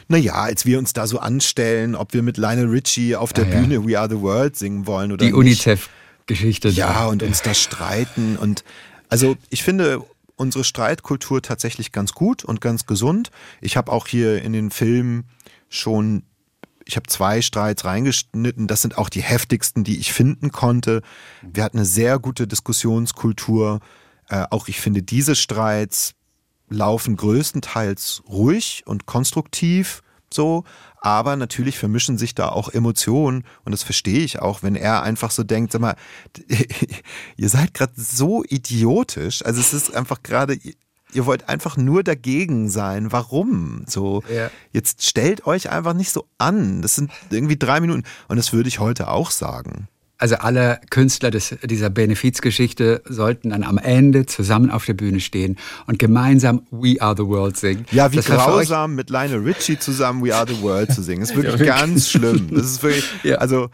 [0.06, 3.74] Naja, als wir uns da so anstellen, ob wir mit Lionel Richie auf der Bühne
[3.74, 3.86] ja.
[3.86, 5.34] We Are the World singen wollen oder die nicht.
[5.34, 5.88] Die UNICEF
[6.32, 6.68] Geschichte.
[6.70, 8.36] Ja, und uns da streiten.
[8.36, 8.64] Und
[9.08, 10.02] also ich finde
[10.36, 13.30] unsere Streitkultur tatsächlich ganz gut und ganz gesund.
[13.60, 15.24] Ich habe auch hier in den Film
[15.68, 16.24] schon,
[16.86, 18.66] ich habe zwei Streits reingeschnitten.
[18.66, 21.02] Das sind auch die heftigsten, die ich finden konnte.
[21.42, 23.80] Wir hatten eine sehr gute Diskussionskultur.
[24.28, 26.14] Äh, auch ich finde, diese Streits
[26.70, 30.64] laufen größtenteils ruhig und konstruktiv so,
[31.00, 35.30] aber natürlich vermischen sich da auch Emotionen und das verstehe ich auch, wenn er einfach
[35.30, 35.96] so denkt, sag mal,
[37.36, 40.58] ihr seid gerade so idiotisch, also es ist einfach gerade,
[41.12, 43.12] ihr wollt einfach nur dagegen sein.
[43.12, 43.84] Warum?
[43.86, 44.50] So, ja.
[44.72, 46.82] jetzt stellt euch einfach nicht so an.
[46.82, 49.88] Das sind irgendwie drei Minuten und das würde ich heute auch sagen.
[50.22, 55.58] Also alle Künstler des, dieser Benefizgeschichte sollten dann am Ende zusammen auf der Bühne stehen
[55.88, 57.86] und gemeinsam We Are the World singen.
[57.90, 61.22] Ja, wie das grausam mit Lionel Richie zusammen We Are the World zu singen.
[61.22, 62.50] Das ist wirklich ja, ganz schlimm.
[62.52, 63.38] Das ist wirklich, ja.
[63.38, 63.68] also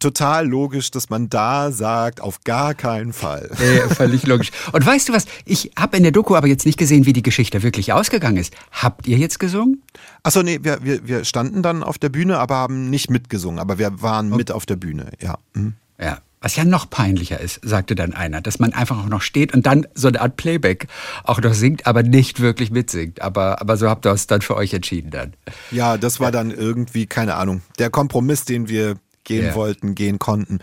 [0.00, 3.50] total logisch, dass man da sagt, auf gar keinen Fall.
[3.60, 4.50] Äh, völlig logisch.
[4.72, 5.26] Und weißt du was?
[5.44, 8.54] Ich habe in der Doku aber jetzt nicht gesehen, wie die Geschichte wirklich ausgegangen ist.
[8.72, 9.82] Habt ihr jetzt gesungen?
[10.22, 13.60] Achso, nee, wir, wir, wir standen dann auf der Bühne, aber haben nicht mitgesungen.
[13.60, 14.36] Aber wir waren okay.
[14.38, 15.38] mit auf der Bühne, ja.
[15.52, 15.74] Mhm.
[16.00, 16.18] Ja.
[16.40, 19.66] Was ja noch peinlicher ist, sagte dann einer, dass man einfach auch noch steht und
[19.66, 20.86] dann so eine Art Playback
[21.24, 23.20] auch noch singt, aber nicht wirklich mitsingt.
[23.20, 25.34] Aber, aber so habt ihr es dann für euch entschieden dann.
[25.70, 29.54] Ja, das war dann irgendwie, keine Ahnung, der Kompromiss, den wir gehen yeah.
[29.54, 30.58] wollten, gehen konnten.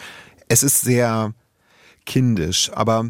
[0.48, 1.34] Es ist sehr
[2.06, 3.10] kindisch, aber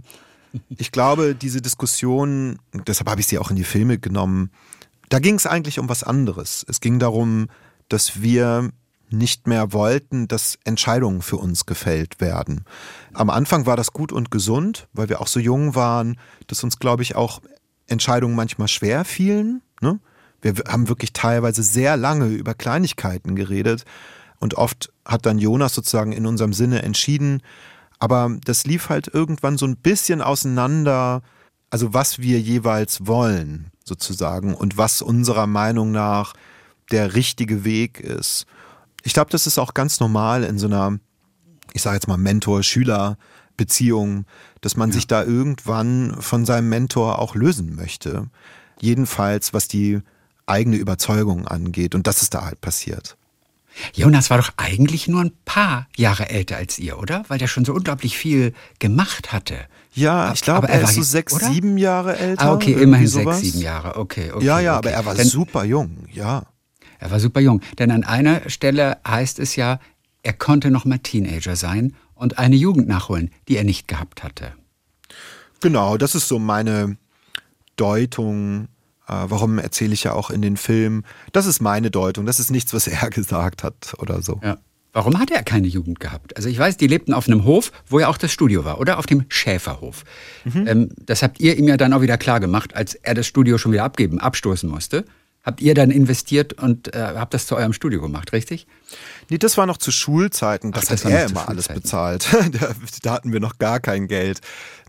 [0.70, 4.52] ich glaube, diese Diskussion, deshalb habe ich sie auch in die Filme genommen,
[5.10, 6.66] da ging es eigentlich um was anderes.
[6.68, 7.48] Es ging darum,
[7.90, 8.72] dass wir
[9.10, 12.66] nicht mehr wollten, dass Entscheidungen für uns gefällt werden.
[13.14, 16.80] Am Anfang war das gut und gesund, weil wir auch so jung waren, dass uns,
[16.80, 17.42] glaube ich, auch
[17.88, 19.62] Entscheidungen manchmal schwer fielen.
[19.80, 20.00] Ne?
[20.42, 23.86] Wir haben wirklich teilweise sehr lange über Kleinigkeiten geredet
[24.40, 27.42] und oft hat dann Jonas sozusagen in unserem Sinne entschieden.
[28.00, 31.22] Aber das lief halt irgendwann so ein bisschen auseinander,
[31.70, 36.34] also was wir jeweils wollen, sozusagen, und was unserer Meinung nach
[36.92, 38.46] der richtige Weg ist.
[39.04, 41.00] Ich glaube, das ist auch ganz normal in so einer,
[41.74, 44.26] ich sage jetzt mal, Mentor-Schüler-Beziehung,
[44.62, 44.96] dass man ja.
[44.96, 48.30] sich da irgendwann von seinem Mentor auch lösen möchte.
[48.80, 50.02] Jedenfalls, was die
[50.46, 51.96] eigene Überzeugung angeht.
[51.96, 53.18] Und das ist da halt passiert.
[53.94, 57.24] Jonas war doch eigentlich nur ein paar Jahre älter als ihr, oder?
[57.28, 59.58] Weil der schon so unglaublich viel gemacht hatte.
[59.94, 61.52] Ja, ich glaube, er, er ist so sechs, oder?
[61.52, 62.46] sieben Jahre älter.
[62.46, 63.40] Ah, okay, immerhin sowas.
[63.40, 63.98] sechs, sieben Jahre.
[63.98, 64.46] Okay, okay.
[64.46, 64.90] Ja, ja, okay.
[64.90, 66.44] aber er war Denn, super jung, ja.
[67.00, 67.62] Er war super jung.
[67.80, 69.80] Denn an einer Stelle heißt es ja,
[70.24, 74.54] er konnte noch mal Teenager sein und eine Jugend nachholen, die er nicht gehabt hatte.
[75.62, 76.98] Genau, das ist so meine
[77.76, 78.68] Deutung
[79.08, 81.04] warum erzähle ich ja auch in den Filmen?
[81.32, 84.40] Das ist meine Deutung, das ist nichts, was er gesagt hat oder so.
[84.44, 84.58] Ja.
[84.94, 86.36] Warum hat er keine Jugend gehabt?
[86.38, 88.98] Also ich weiß, die lebten auf einem Hof, wo ja auch das Studio war, oder?
[88.98, 90.04] Auf dem Schäferhof.
[90.44, 90.68] Mhm.
[90.68, 93.60] Ähm, das habt ihr ihm ja dann auch wieder klar gemacht, als er das Studio
[93.60, 95.06] schon wieder abgeben, abstoßen musste.
[95.44, 98.66] Habt ihr dann investiert und äh, habt das zu eurem Studio gemacht, richtig?
[99.30, 100.72] Nee, das war noch zu Schulzeiten.
[100.72, 102.28] Das, Ach, das hat er immer alles bezahlt.
[102.60, 102.70] da,
[103.04, 104.42] da hatten wir noch gar kein Geld.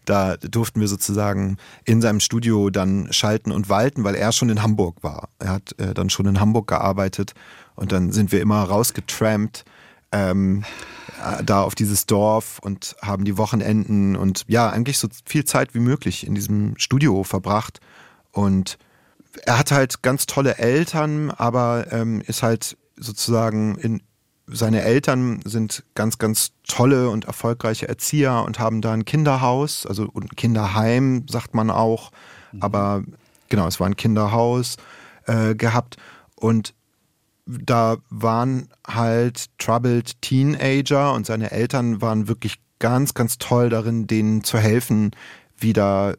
[0.04, 4.62] Da durften wir sozusagen in seinem Studio dann schalten und walten, weil er schon in
[4.62, 5.28] Hamburg war.
[5.38, 7.34] Er hat äh, dann schon in Hamburg gearbeitet
[7.74, 9.64] und dann sind wir immer rausgetrampt.
[10.11, 10.64] Ähm,
[11.22, 15.74] äh, da auf dieses Dorf und haben die Wochenenden und ja, eigentlich so viel Zeit
[15.74, 17.80] wie möglich in diesem Studio verbracht.
[18.32, 18.78] Und
[19.44, 24.02] er hat halt ganz tolle Eltern, aber ähm, ist halt sozusagen in,
[24.46, 30.11] seine Eltern sind ganz, ganz tolle und erfolgreiche Erzieher und haben da ein Kinderhaus, also
[30.14, 32.11] ein Kinderheim, sagt man auch.
[32.52, 32.62] Mhm.
[32.62, 33.04] Aber
[33.48, 34.76] genau, es war ein Kinderhaus
[35.26, 35.96] äh, gehabt
[36.37, 36.74] und
[37.46, 44.44] da waren halt troubled Teenager und seine Eltern waren wirklich ganz, ganz toll darin, denen
[44.44, 45.12] zu helfen,
[45.56, 46.16] wieder,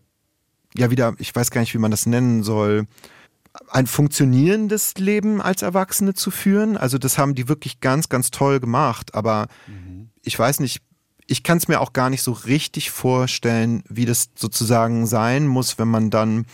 [0.75, 2.87] ja, wieder, ich weiß gar nicht, wie man das nennen soll,
[3.69, 6.77] ein funktionierendes Leben als Erwachsene zu führen.
[6.77, 9.15] Also das haben die wirklich ganz, ganz toll gemacht.
[9.15, 10.09] Aber mhm.
[10.23, 10.81] ich weiß nicht,
[11.27, 15.77] ich kann es mir auch gar nicht so richtig vorstellen, wie das sozusagen sein muss,
[15.77, 16.45] wenn man dann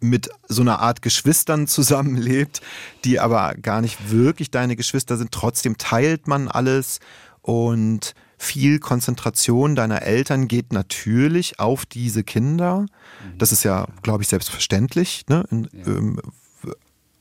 [0.00, 2.60] mit so einer Art Geschwistern zusammenlebt,
[3.04, 5.32] die aber gar nicht wirklich deine Geschwister sind.
[5.32, 7.00] Trotzdem teilt man alles
[7.40, 12.80] und viel Konzentration deiner Eltern geht natürlich auf diese Kinder.
[12.80, 13.38] Mhm.
[13.38, 15.24] Das ist ja, glaube ich, selbstverständlich.
[15.28, 15.44] Ne?
[15.50, 16.20] Ähm,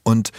[0.03, 0.31] und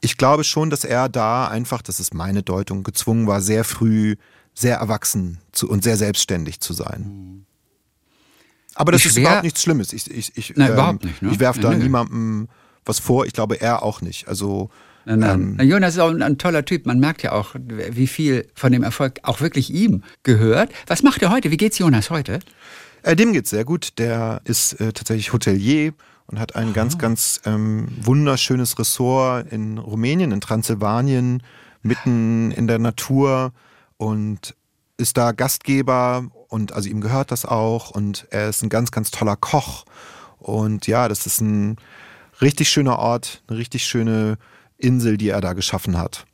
[0.00, 4.16] ich glaube schon, dass er da einfach, das ist meine Deutung, gezwungen war, sehr früh
[4.54, 7.02] sehr erwachsen zu, und sehr selbstständig zu sein.
[7.02, 7.46] Mhm.
[8.74, 9.92] Aber das ich ist überhaupt nichts Schlimmes.
[9.92, 11.22] Ich, ich, ich, Nein, ähm, überhaupt nicht.
[11.22, 11.30] Ne?
[11.32, 11.76] Ich werfe da Nö.
[11.76, 12.48] niemandem
[12.90, 13.24] was vor.
[13.24, 14.28] Ich glaube, er auch nicht.
[14.28, 14.70] Also
[15.06, 15.56] Nein, nein.
[15.58, 16.86] Ähm, Jonas ist auch ein, ein, toller Typ.
[16.86, 20.72] Man merkt ja auch, wie viel von dem Erfolg auch wirklich ihm gehört.
[20.86, 21.50] Was macht er heute?
[21.50, 22.40] Wie geht's Jonas heute?
[23.02, 23.98] Äh, dem geht's sehr gut.
[23.98, 25.94] Der ist äh, tatsächlich Hotelier
[26.26, 26.72] und hat ein Aha.
[26.72, 31.42] ganz, ganz ähm, wunderschönes Ressort in Rumänien, in Transsilvanien,
[31.82, 33.52] mitten in der Natur
[33.96, 34.54] und
[34.96, 39.10] ist da Gastgeber und also ihm gehört das auch und er ist ein ganz, ganz
[39.10, 39.86] toller Koch.
[40.38, 41.76] Und ja, das ist ein
[42.40, 44.38] richtig schöner Ort, eine richtig schöne
[44.76, 46.26] Insel, die er da geschaffen hat.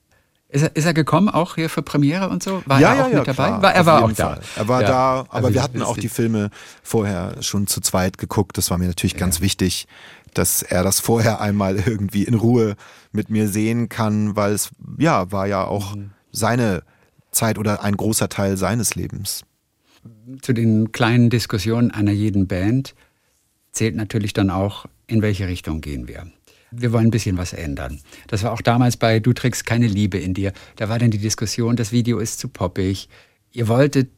[0.49, 2.63] Ist er, ist er gekommen auch hier für Premiere und so?
[2.67, 3.49] War ja, er auch ja, mit dabei?
[3.49, 4.41] Klar, war, er war auch Fall.
[4.55, 4.61] da.
[4.61, 4.89] Er war ja.
[4.89, 6.51] da, aber also wir hatten auch die Filme
[6.83, 8.57] vorher schon zu zweit geguckt.
[8.57, 9.89] Das war mir natürlich ganz wichtig,
[10.35, 12.77] dass er das vorher einmal irgendwie in Ruhe
[13.11, 16.11] mit mir sehen kann, weil es ja war ja auch mhm.
[16.31, 16.83] seine
[17.33, 19.43] Zeit oder ein großer Teil seines Lebens.
[20.43, 22.95] Zu den kleinen Diskussionen einer jeden Band
[23.73, 26.27] zählt natürlich dann auch, in welche Richtung gehen wir
[26.71, 28.01] wir wollen ein bisschen was ändern.
[28.27, 30.53] Das war auch damals bei Du trägst keine Liebe in dir.
[30.77, 33.09] Da war dann die Diskussion, das Video ist zu poppig.
[33.53, 34.11] Ihr wolltet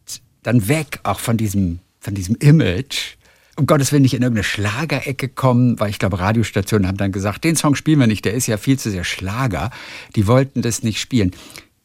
[0.43, 3.17] dann weg auch von diesem, von diesem Image.
[3.57, 7.43] Um Gottes Willen nicht in irgendeine Schlagerecke kommen, weil ich glaube, Radiostationen haben dann gesagt,
[7.45, 9.71] den Song spielen wir nicht, der ist ja viel zu sehr Schlager.
[10.15, 11.33] Die wollten das nicht spielen.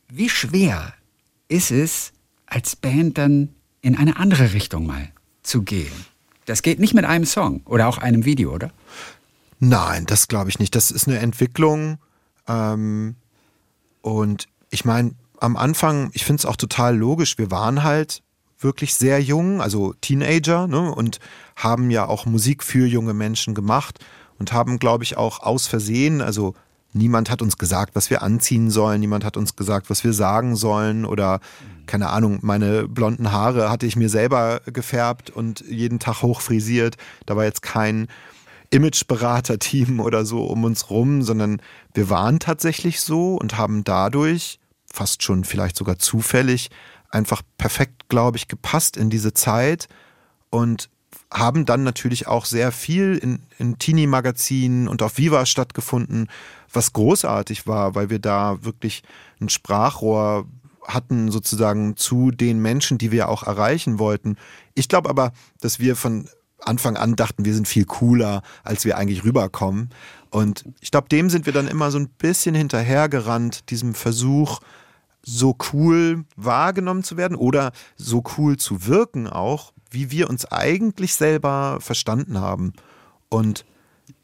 [0.07, 0.93] Wie schwer
[1.47, 2.13] ist es,
[2.45, 3.49] als Band dann
[3.81, 5.09] in eine andere Richtung mal
[5.41, 5.91] zu gehen?
[6.45, 8.71] Das geht nicht mit einem Song oder auch einem Video, oder?
[9.59, 10.75] Nein, das glaube ich nicht.
[10.75, 11.97] Das ist eine Entwicklung.
[12.47, 13.15] Ähm,
[14.01, 18.21] und ich meine, am Anfang, ich finde es auch total logisch, wir waren halt
[18.59, 21.19] wirklich sehr jung, also Teenager, ne, und
[21.55, 23.99] haben ja auch Musik für junge Menschen gemacht
[24.39, 26.55] und haben, glaube ich, auch aus Versehen, also
[26.93, 30.55] niemand hat uns gesagt, was wir anziehen sollen, niemand hat uns gesagt, was wir sagen
[30.55, 31.05] sollen.
[31.05, 31.39] Oder
[31.85, 36.95] keine Ahnung, meine blonden Haare hatte ich mir selber gefärbt und jeden Tag hochfrisiert.
[37.25, 38.07] Da war jetzt kein
[38.69, 41.61] Imageberater-Team oder so um uns rum, sondern
[41.93, 46.69] wir waren tatsächlich so und haben dadurch, fast schon vielleicht sogar zufällig,
[47.09, 49.87] einfach perfekt, glaube ich, gepasst in diese Zeit.
[50.49, 50.89] Und
[51.33, 56.27] haben dann natürlich auch sehr viel in, in Teenie-Magazinen und auf Viva stattgefunden,
[56.71, 59.03] was großartig war, weil wir da wirklich
[59.41, 60.45] ein Sprachrohr
[60.87, 64.37] hatten sozusagen zu den Menschen, die wir auch erreichen wollten.
[64.75, 68.97] Ich glaube aber, dass wir von Anfang an dachten, wir sind viel cooler, als wir
[68.97, 69.89] eigentlich rüberkommen.
[70.29, 74.59] Und ich glaube, dem sind wir dann immer so ein bisschen hinterhergerannt, diesem Versuch,
[75.25, 81.15] so cool wahrgenommen zu werden oder so cool zu wirken auch, wie wir uns eigentlich
[81.15, 82.73] selber verstanden haben.
[83.29, 83.65] Und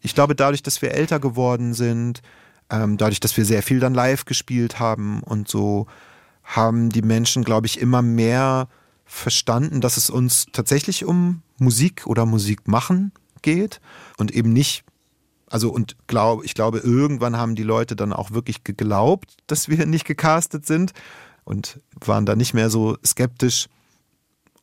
[0.01, 2.21] ich glaube, dadurch, dass wir älter geworden sind,
[2.69, 5.87] ähm, dadurch, dass wir sehr viel dann live gespielt haben und so,
[6.43, 8.67] haben die Menschen, glaube ich, immer mehr
[9.05, 13.79] verstanden, dass es uns tatsächlich um Musik oder Musik machen geht
[14.17, 14.83] und eben nicht
[15.51, 19.85] also und glaub, ich glaube, irgendwann haben die Leute dann auch wirklich geglaubt, dass wir
[19.87, 20.93] nicht gecastet sind
[21.43, 23.67] und waren da nicht mehr so skeptisch.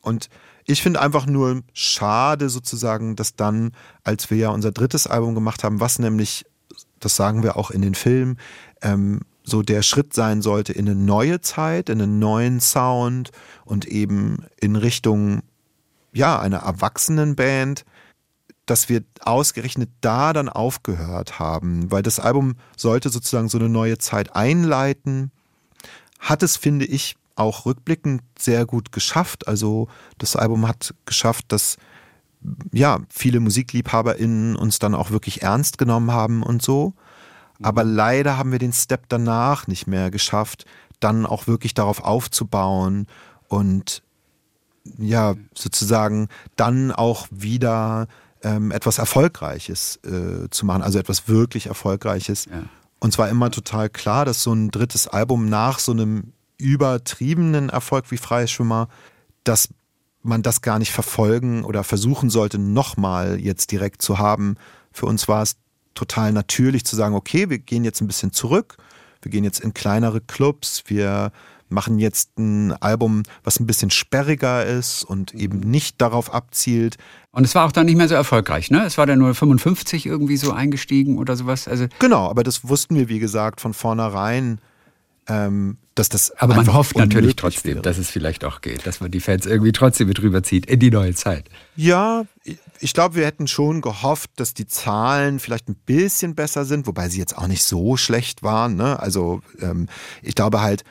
[0.01, 0.29] Und
[0.69, 3.71] ich finde einfach nur schade sozusagen, dass dann,
[4.03, 6.45] als wir ja unser drittes Album gemacht haben, was nämlich,
[6.99, 8.37] das sagen wir auch in den Filmen,
[8.81, 13.31] ähm, so der Schritt sein sollte in eine neue Zeit, in einen neuen Sound
[13.63, 15.41] und eben in Richtung
[16.11, 17.85] ja einer Erwachsenenband,
[18.65, 23.99] dass wir ausgerechnet da dann aufgehört haben, weil das Album sollte sozusagen so eine neue
[23.99, 25.31] Zeit einleiten.
[26.19, 29.47] Hat es, finde ich, auch rückblickend sehr gut geschafft.
[29.47, 31.77] Also das Album hat geschafft, dass
[32.71, 36.93] ja viele MusikliebhaberInnen uns dann auch wirklich ernst genommen haben und so.
[37.61, 37.95] Aber mhm.
[37.95, 40.65] leider haben wir den Step danach nicht mehr geschafft,
[40.99, 43.07] dann auch wirklich darauf aufzubauen
[43.47, 44.03] und
[44.97, 48.07] ja, sozusagen dann auch wieder
[48.41, 52.45] ähm, etwas Erfolgreiches äh, zu machen, also etwas wirklich Erfolgreiches.
[52.45, 52.63] Ja.
[52.99, 58.11] Und zwar immer total klar, dass so ein drittes Album nach so einem übertriebenen Erfolg
[58.11, 58.89] wie Freie Schwimmer,
[59.43, 59.69] dass
[60.23, 64.57] man das gar nicht verfolgen oder versuchen sollte, nochmal jetzt direkt zu haben.
[64.91, 65.55] Für uns war es
[65.95, 68.77] total natürlich zu sagen, okay, wir gehen jetzt ein bisschen zurück,
[69.21, 71.31] wir gehen jetzt in kleinere Clubs, wir
[71.69, 76.97] machen jetzt ein Album, was ein bisschen sperriger ist und eben nicht darauf abzielt.
[77.31, 78.85] Und es war auch dann nicht mehr so erfolgreich, ne?
[78.85, 81.67] Es war dann nur 55 irgendwie so eingestiegen oder sowas.
[81.67, 84.59] Also genau, aber das wussten wir, wie gesagt, von vornherein.
[85.27, 87.81] Ähm, dass das aber man hofft natürlich trotzdem, wäre.
[87.81, 90.91] dass es vielleicht auch geht, dass man die Fans irgendwie trotzdem mit rüberzieht in die
[90.91, 91.49] neue Zeit.
[91.75, 92.25] Ja,
[92.79, 97.09] ich glaube, wir hätten schon gehofft, dass die Zahlen vielleicht ein bisschen besser sind, wobei
[97.09, 98.75] sie jetzt auch nicht so schlecht waren.
[98.75, 98.99] Ne?
[98.99, 99.87] Also ähm,
[100.21, 100.83] ich glaube halt,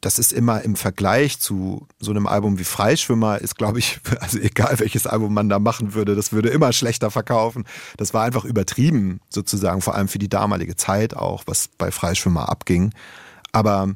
[0.00, 4.38] das ist immer im Vergleich zu so einem Album wie Freischwimmer, ist, glaube ich, also
[4.38, 7.64] egal welches Album man da machen würde, das würde immer schlechter verkaufen.
[7.98, 12.48] Das war einfach übertrieben, sozusagen, vor allem für die damalige Zeit auch, was bei Freischwimmer
[12.48, 12.92] abging.
[13.52, 13.94] Aber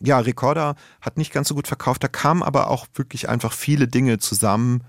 [0.00, 2.02] ja, Recorder hat nicht ganz so gut verkauft.
[2.02, 4.84] Da kamen aber auch wirklich einfach viele Dinge zusammen.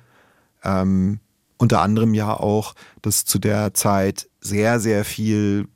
[0.63, 1.19] Ähm,
[1.57, 5.67] unter anderem ja auch, dass zu der Zeit sehr, sehr viel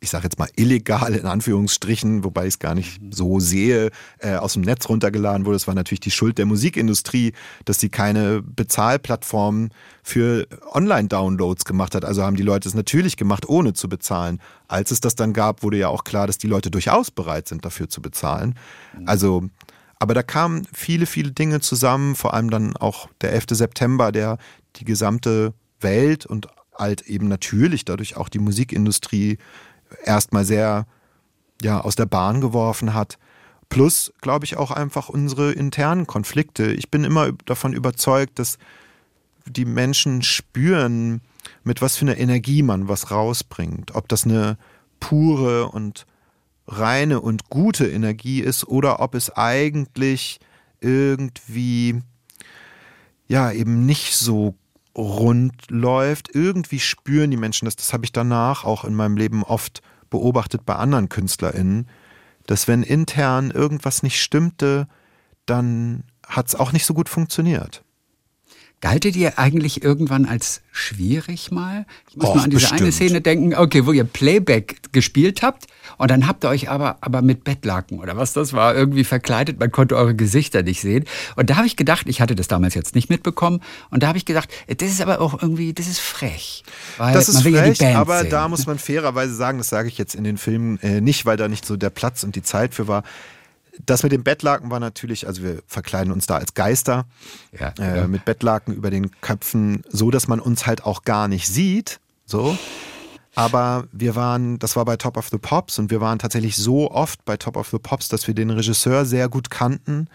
[0.00, 4.34] ich sage jetzt mal illegal in Anführungsstrichen, wobei ich es gar nicht so sehe, äh,
[4.34, 5.56] aus dem Netz runtergeladen wurde.
[5.56, 7.32] Das war natürlich die Schuld der Musikindustrie,
[7.64, 9.70] dass sie keine Bezahlplattform
[10.02, 12.04] für Online-Downloads gemacht hat.
[12.04, 14.40] Also haben die Leute es natürlich gemacht, ohne zu bezahlen.
[14.68, 17.64] Als es das dann gab, wurde ja auch klar, dass die Leute durchaus bereit sind,
[17.64, 18.54] dafür zu bezahlen.
[19.06, 19.48] Also
[19.98, 23.46] aber da kamen viele, viele Dinge zusammen, vor allem dann auch der 11.
[23.52, 24.36] September, der
[24.76, 29.38] die gesamte Welt und halt eben natürlich dadurch auch die Musikindustrie
[30.04, 30.86] erstmal sehr
[31.62, 33.18] ja, aus der Bahn geworfen hat.
[33.68, 36.72] Plus, glaube ich, auch einfach unsere internen Konflikte.
[36.72, 38.58] Ich bin immer davon überzeugt, dass
[39.46, 41.20] die Menschen spüren,
[41.64, 43.94] mit was für einer Energie man was rausbringt.
[43.94, 44.56] Ob das eine
[45.00, 46.06] pure und
[46.66, 50.40] reine und gute Energie ist oder ob es eigentlich
[50.80, 52.02] irgendwie
[53.28, 54.54] ja eben nicht so
[54.96, 56.34] rund läuft.
[56.34, 57.76] Irgendwie spüren die Menschen das.
[57.76, 61.88] Das habe ich danach auch in meinem Leben oft beobachtet bei anderen KünstlerInnen,
[62.46, 64.88] dass wenn intern irgendwas nicht stimmte,
[65.46, 67.84] dann hat es auch nicht so gut funktioniert.
[68.82, 71.86] Galtet ihr eigentlich irgendwann als schwierig mal?
[72.10, 72.82] Ich muss Och, mal an diese bestimmt.
[72.82, 76.98] eine Szene denken, okay, wo ihr Playback gespielt habt und dann habt ihr euch aber,
[77.00, 79.58] aber mit Bettlaken oder was das war, irgendwie verkleidet.
[79.58, 81.06] Man konnte eure Gesichter nicht sehen.
[81.36, 84.18] Und da habe ich gedacht, ich hatte das damals jetzt nicht mitbekommen, und da habe
[84.18, 86.62] ich gedacht, das ist aber auch irgendwie, das ist frech.
[86.98, 88.30] das ist frech, ja aber sehen.
[88.30, 91.38] da muss man fairerweise sagen, das sage ich jetzt in den Filmen äh, nicht, weil
[91.38, 93.04] da nicht so der Platz und die Zeit für war
[93.84, 97.06] das mit dem Bettlaken war natürlich, also wir verkleiden uns da als Geister
[97.58, 98.06] ja, äh, ja.
[98.06, 102.00] mit Bettlaken über den Köpfen, so dass man uns halt auch gar nicht sieht.
[102.24, 102.56] So.
[103.34, 106.90] Aber wir waren, das war bei Top of the Pops und wir waren tatsächlich so
[106.90, 110.08] oft bei Top of the Pops, dass wir den Regisseur sehr gut kannten.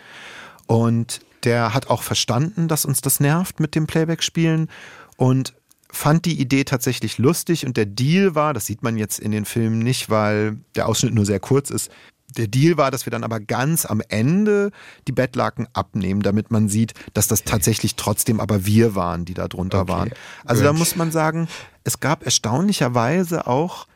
[0.66, 4.70] Und der hat auch verstanden, dass uns das nervt mit dem Playback-Spielen
[5.18, 5.54] und
[5.92, 7.66] fand die Idee tatsächlich lustig.
[7.66, 11.14] Und der Deal war, das sieht man jetzt in den Filmen nicht, weil der Ausschnitt
[11.14, 11.92] nur sehr kurz ist,
[12.38, 14.72] der Deal war, dass wir dann aber ganz am Ende
[15.08, 19.48] die Bettlaken abnehmen, damit man sieht, dass das tatsächlich trotzdem aber wir waren, die da
[19.48, 19.92] drunter okay.
[19.92, 20.12] waren.
[20.46, 20.70] Also Good.
[20.70, 21.48] da muss man sagen,
[21.84, 23.88] es gab erstaunlicherweise auch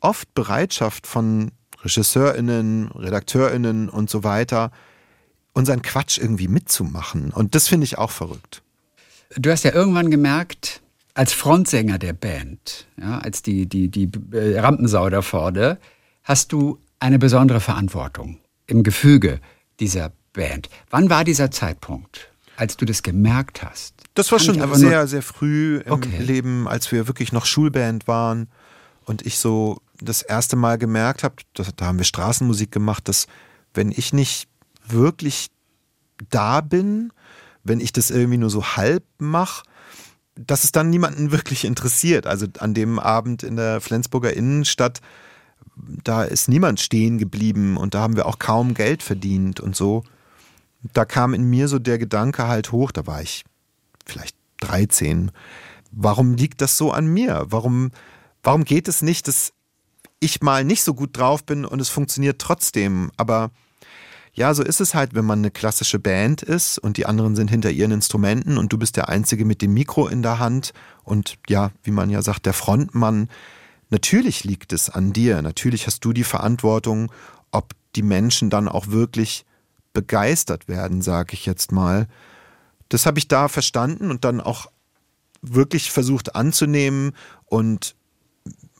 [0.00, 4.70] oft Bereitschaft von RegisseurInnen, RedakteurInnen und so weiter,
[5.52, 7.30] unseren Quatsch irgendwie mitzumachen.
[7.30, 8.62] Und das finde ich auch verrückt.
[9.36, 10.80] Du hast ja irgendwann gemerkt,
[11.14, 15.78] als Frontsänger der Band, ja, als die, die, die äh, Rampensau da vorne,
[16.22, 19.40] hast du eine besondere Verantwortung im Gefüge
[19.80, 20.68] dieser Band.
[20.90, 23.94] Wann war dieser Zeitpunkt, als du das gemerkt hast?
[24.14, 26.18] Das war Kann schon sehr, sehr früh im okay.
[26.18, 28.48] Leben, als wir wirklich noch Schulband waren
[29.04, 33.26] und ich so das erste Mal gemerkt habe, da haben wir Straßenmusik gemacht, dass
[33.74, 34.48] wenn ich nicht
[34.86, 35.48] wirklich
[36.28, 37.12] da bin,
[37.64, 39.64] wenn ich das irgendwie nur so halb mache,
[40.34, 42.26] dass es dann niemanden wirklich interessiert.
[42.26, 45.00] Also an dem Abend in der Flensburger Innenstadt
[46.04, 50.02] da ist niemand stehen geblieben und da haben wir auch kaum Geld verdient und so.
[50.92, 53.44] Da kam in mir so der Gedanke halt hoch, da war ich
[54.06, 55.30] vielleicht 13.
[55.92, 57.46] Warum liegt das so an mir?
[57.48, 57.90] Warum,
[58.42, 59.52] warum geht es nicht, dass
[60.20, 63.10] ich mal nicht so gut drauf bin und es funktioniert trotzdem?
[63.16, 63.50] Aber
[64.32, 67.50] ja, so ist es halt, wenn man eine klassische Band ist und die anderen sind
[67.50, 70.72] hinter ihren Instrumenten und du bist der Einzige mit dem Mikro in der Hand
[71.02, 73.28] und ja, wie man ja sagt, der Frontmann
[73.90, 77.12] Natürlich liegt es an dir, natürlich hast du die Verantwortung,
[77.50, 79.44] ob die Menschen dann auch wirklich
[79.92, 82.06] begeistert werden, sage ich jetzt mal.
[82.88, 84.70] Das habe ich da verstanden und dann auch
[85.42, 87.12] wirklich versucht anzunehmen
[87.46, 87.96] und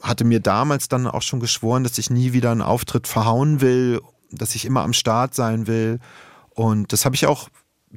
[0.01, 4.01] hatte mir damals dann auch schon geschworen, dass ich nie wieder einen Auftritt verhauen will,
[4.31, 5.99] dass ich immer am Start sein will.
[6.51, 7.49] Und das habe ich auch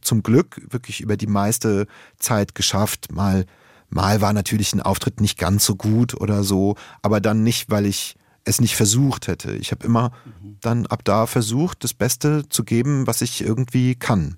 [0.02, 1.88] zum Glück wirklich über die meiste
[2.18, 3.12] Zeit geschafft.
[3.12, 3.46] Mal,
[3.94, 7.86] mal war natürlich ein Auftritt nicht ganz so gut oder so, aber dann nicht, weil
[7.86, 8.16] ich
[8.46, 9.54] es nicht versucht hätte.
[9.54, 10.58] Ich habe immer mhm.
[10.62, 14.38] dann ab da versucht, das Beste zu geben, was ich irgendwie kann.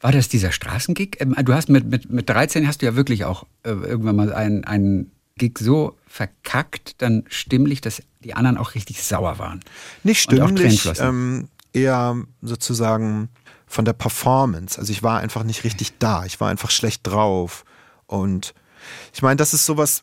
[0.00, 1.16] War das dieser Straßengig?
[1.20, 4.32] Ähm, du hast mit, mit, mit 13 hast du ja wirklich auch äh, irgendwann mal
[4.32, 9.60] einen, einen Gig so verkackt, dann stimmlich, dass die anderen auch richtig sauer waren.
[10.02, 13.28] Nicht stimmlich, ähm, eher sozusagen
[13.66, 14.78] von der Performance.
[14.78, 16.24] Also ich war einfach nicht richtig da.
[16.24, 17.64] Ich war einfach schlecht drauf.
[18.08, 18.54] Und
[19.14, 20.02] ich meine, das ist sowas,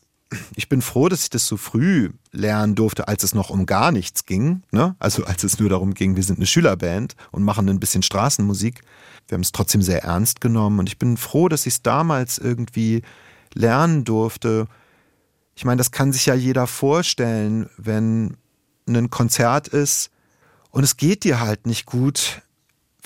[0.56, 3.92] ich bin froh, dass ich das so früh lernen durfte, als es noch um gar
[3.92, 4.62] nichts ging.
[4.72, 4.96] Ne?
[4.98, 8.80] Also als es nur darum ging, wir sind eine Schülerband und machen ein bisschen Straßenmusik.
[9.28, 12.38] Wir haben es trotzdem sehr ernst genommen und ich bin froh, dass ich es damals
[12.38, 13.02] irgendwie
[13.54, 14.66] lernen durfte.
[15.54, 18.36] Ich meine, das kann sich ja jeder vorstellen, wenn
[18.88, 20.10] ein Konzert ist
[20.70, 22.42] und es geht dir halt nicht gut.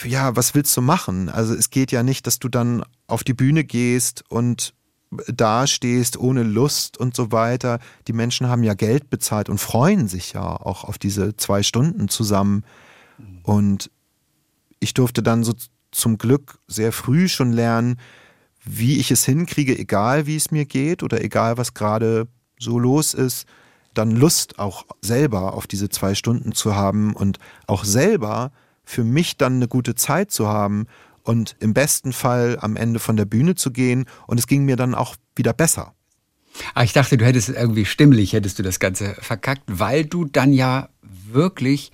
[0.02, 1.28] Ja, was willst du machen?
[1.28, 4.72] Also es geht ja nicht, dass du dann auf die Bühne gehst und
[5.10, 7.80] dastehst ohne Lust und so weiter.
[8.06, 12.08] Die Menschen haben ja Geld bezahlt und freuen sich ja auch auf diese zwei Stunden
[12.08, 12.64] zusammen.
[13.42, 13.90] Und
[14.78, 15.52] ich durfte dann so
[15.90, 17.96] zum Glück sehr früh schon lernen,
[18.64, 23.14] wie ich es hinkriege, egal wie es mir geht oder egal was gerade so los
[23.14, 23.46] ist,
[23.94, 28.52] dann Lust auch selber auf diese zwei Stunden zu haben und auch selber
[28.84, 30.86] für mich dann eine gute Zeit zu haben
[31.22, 34.06] und im besten Fall am Ende von der Bühne zu gehen.
[34.26, 35.94] Und es ging mir dann auch wieder besser.
[36.74, 40.52] Ah, ich dachte, du hättest irgendwie stimmlich, hättest du das Ganze verkackt, weil du dann
[40.52, 41.92] ja wirklich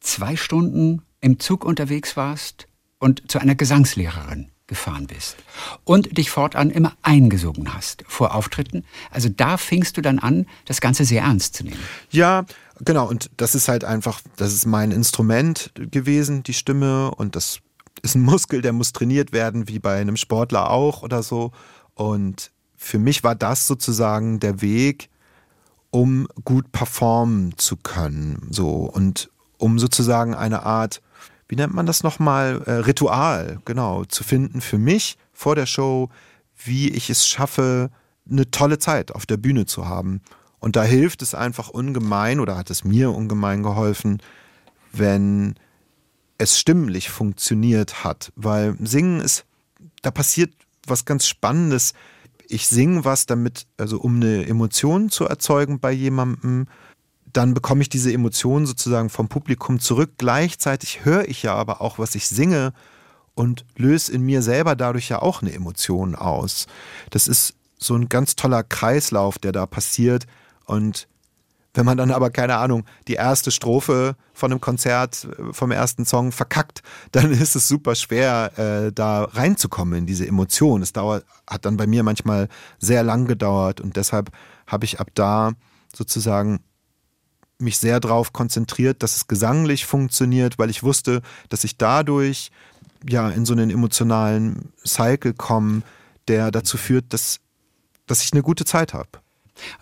[0.00, 2.66] zwei Stunden im Zug unterwegs warst
[2.98, 5.36] und zu einer Gesangslehrerin gefahren bist
[5.84, 8.84] und dich fortan immer eingesungen hast vor Auftritten.
[9.10, 11.80] Also da fingst du dann an, das Ganze sehr ernst zu nehmen.
[12.10, 12.46] Ja,
[12.78, 13.08] genau.
[13.08, 17.10] Und das ist halt einfach, das ist mein Instrument gewesen, die Stimme.
[17.10, 17.58] Und das
[18.02, 21.52] ist ein Muskel, der muss trainiert werden, wie bei einem Sportler auch oder so.
[21.94, 25.10] Und für mich war das sozusagen der Weg,
[25.90, 28.46] um gut performen zu können.
[28.50, 31.02] So und um sozusagen eine Art,
[31.48, 36.08] wie nennt man das nochmal, äh, Ritual, genau, zu finden für mich vor der Show,
[36.64, 37.90] wie ich es schaffe,
[38.30, 40.20] eine tolle Zeit auf der Bühne zu haben.
[40.58, 44.22] Und da hilft es einfach ungemein oder hat es mir ungemein geholfen,
[44.92, 45.54] wenn
[46.40, 49.44] es stimmlich funktioniert hat, weil Singen ist,
[50.00, 50.52] da passiert
[50.86, 51.92] was ganz Spannendes.
[52.48, 56.66] Ich singe was damit, also um eine Emotion zu erzeugen bei jemandem,
[57.30, 60.12] dann bekomme ich diese Emotion sozusagen vom Publikum zurück.
[60.16, 62.72] Gleichzeitig höre ich ja aber auch, was ich singe
[63.34, 66.66] und löse in mir selber dadurch ja auch eine Emotion aus.
[67.10, 70.26] Das ist so ein ganz toller Kreislauf, der da passiert
[70.64, 71.06] und
[71.74, 76.04] wenn man dann aber, keine Ahnung, die erste Strophe von einem Konzert, äh, vom ersten
[76.04, 80.82] Song verkackt, dann ist es super schwer, äh, da reinzukommen in diese Emotion.
[80.82, 82.48] Es dauert, hat dann bei mir manchmal
[82.78, 84.30] sehr lang gedauert und deshalb
[84.66, 85.52] habe ich ab da
[85.94, 86.60] sozusagen
[87.58, 92.50] mich sehr darauf konzentriert, dass es gesanglich funktioniert, weil ich wusste, dass ich dadurch
[93.08, 95.82] ja in so einen emotionalen Cycle komme,
[96.28, 97.40] der dazu führt, dass,
[98.06, 99.10] dass ich eine gute Zeit habe.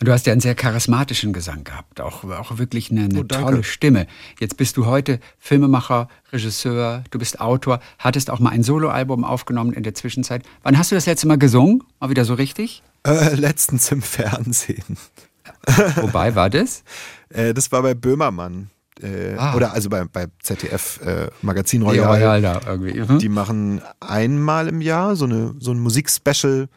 [0.00, 3.24] Und du hast ja einen sehr charismatischen Gesang gehabt, auch, auch wirklich eine, eine oh,
[3.24, 4.06] tolle Stimme.
[4.40, 9.72] Jetzt bist du heute Filmemacher, Regisseur, du bist Autor, hattest auch mal ein Soloalbum aufgenommen
[9.72, 10.42] in der Zwischenzeit.
[10.62, 11.82] Wann hast du das letzte Mal gesungen?
[12.00, 12.82] Mal wieder so richtig?
[13.06, 14.96] Äh, letztens im Fernsehen.
[15.96, 16.82] Wobei war das?
[17.30, 18.70] Äh, das war bei Böhmermann.
[19.02, 19.54] Äh, ah.
[19.54, 22.06] Oder also bei, bei ZDF äh, Magazin Royal.
[22.06, 23.00] Royal da irgendwie.
[23.00, 23.18] Mhm.
[23.18, 26.68] Die machen einmal im Jahr so, eine, so ein Musikspecial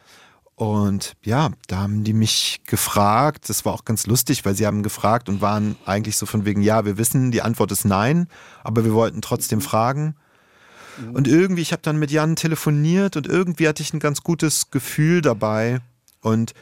[0.62, 3.48] und ja, da haben die mich gefragt.
[3.48, 6.62] Das war auch ganz lustig, weil sie haben gefragt und waren eigentlich so von wegen,
[6.62, 8.28] ja, wir wissen, die Antwort ist nein,
[8.62, 10.14] aber wir wollten trotzdem fragen.
[11.12, 14.70] Und irgendwie, ich habe dann mit Jan telefoniert und irgendwie hatte ich ein ganz gutes
[14.70, 15.80] Gefühl dabei.
[16.20, 16.54] Und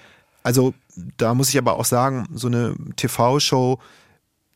[0.42, 0.72] also
[1.18, 3.80] da muss ich aber auch sagen, so eine TV-Show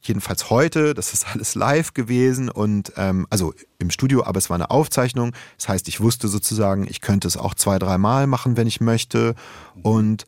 [0.06, 4.54] jedenfalls heute, das ist alles live gewesen und ähm, also im Studio, aber es war
[4.54, 5.32] eine Aufzeichnung.
[5.58, 9.34] Das heißt, ich wusste sozusagen, ich könnte es auch zwei, dreimal machen, wenn ich möchte.
[9.82, 10.26] Und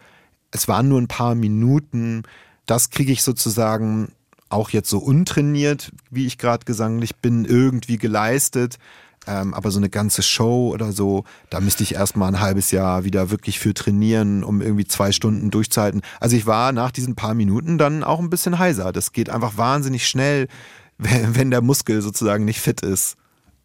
[0.51, 2.23] es waren nur ein paar Minuten.
[2.67, 4.13] Das kriege ich sozusagen
[4.49, 8.79] auch jetzt so untrainiert, wie ich gerade gesanglich bin, irgendwie geleistet.
[9.27, 13.05] Ähm, aber so eine ganze Show oder so, da müsste ich erstmal ein halbes Jahr
[13.05, 16.03] wieder wirklich für trainieren, um irgendwie zwei Stunden durchzuhalten.
[16.21, 18.93] Also ich war nach diesen paar Minuten dann auch ein bisschen heiser.
[18.93, 20.49] Das geht einfach wahnsinnig schnell,
[20.99, 23.17] wenn, der Muskel sozusagen nicht fit ist.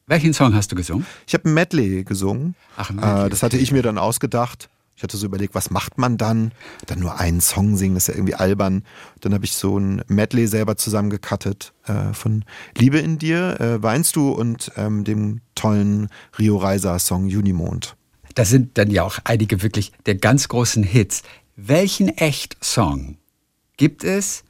[0.07, 1.05] Welchen Song hast du gesungen?
[1.27, 2.55] Ich habe ein Medley gesungen.
[2.75, 3.25] Ach, ein Medley.
[3.27, 4.69] Äh, das hatte ich mir dann ausgedacht.
[5.01, 6.51] Ich hatte so überlegt, was macht man dann?
[6.85, 8.83] Dann nur einen Song singen, ist ja irgendwie albern.
[9.21, 12.45] Dann habe ich so ein Medley selber zusammengekattet äh, von
[12.77, 17.95] Liebe in dir, äh, Weinst du und ähm, dem tollen Rio Reiser Song Junimond.
[18.35, 21.23] Das sind dann ja auch einige wirklich der ganz großen Hits.
[21.55, 23.17] Welchen Echt-Song
[23.77, 24.43] gibt es,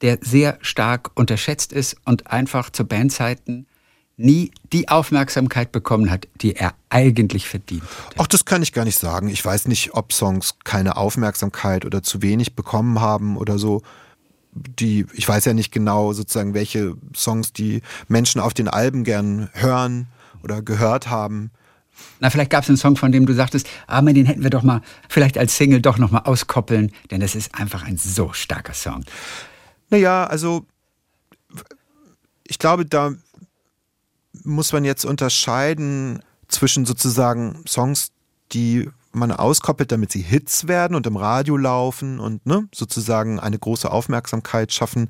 [0.00, 3.66] der sehr stark unterschätzt ist und einfach zu Bandzeiten
[4.18, 7.84] nie die Aufmerksamkeit bekommen hat, die er eigentlich verdient.
[8.18, 9.28] Ach, das kann ich gar nicht sagen.
[9.28, 13.82] Ich weiß nicht, ob Songs keine Aufmerksamkeit oder zu wenig bekommen haben oder so.
[14.52, 19.50] Die, ich weiß ja nicht genau sozusagen, welche Songs die Menschen auf den Alben gern
[19.52, 20.08] hören
[20.42, 21.52] oder gehört haben.
[22.20, 24.50] Na, vielleicht gab es einen Song, von dem du sagtest, aber ah, den hätten wir
[24.50, 28.32] doch mal vielleicht als Single doch noch mal auskoppeln, denn das ist einfach ein so
[28.32, 29.04] starker Song.
[29.90, 30.66] Naja, also
[32.44, 33.14] ich glaube, da
[34.44, 38.10] muss man jetzt unterscheiden zwischen sozusagen Songs,
[38.52, 43.58] die man auskoppelt, damit sie Hits werden und im Radio laufen und ne, sozusagen eine
[43.58, 45.08] große Aufmerksamkeit schaffen.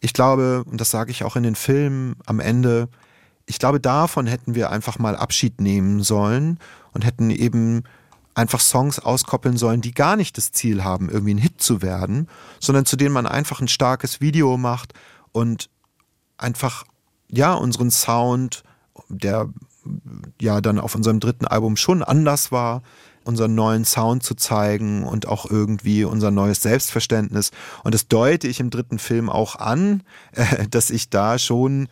[0.00, 2.88] Ich glaube, und das sage ich auch in den Filmen am Ende,
[3.46, 6.58] ich glaube, davon hätten wir einfach mal Abschied nehmen sollen
[6.92, 7.84] und hätten eben
[8.34, 12.28] einfach Songs auskoppeln sollen, die gar nicht das Ziel haben, irgendwie ein Hit zu werden,
[12.60, 14.92] sondern zu denen man einfach ein starkes Video macht
[15.32, 15.70] und
[16.36, 16.84] einfach
[17.28, 18.62] ja, unseren Sound,
[19.08, 19.48] der
[20.40, 22.82] ja dann auf unserem dritten Album schon anders war,
[23.24, 27.50] unseren neuen Sound zu zeigen und auch irgendwie unser neues Selbstverständnis.
[27.82, 30.02] Und das deute ich im dritten Film auch an,
[30.32, 31.88] äh, dass ich da schon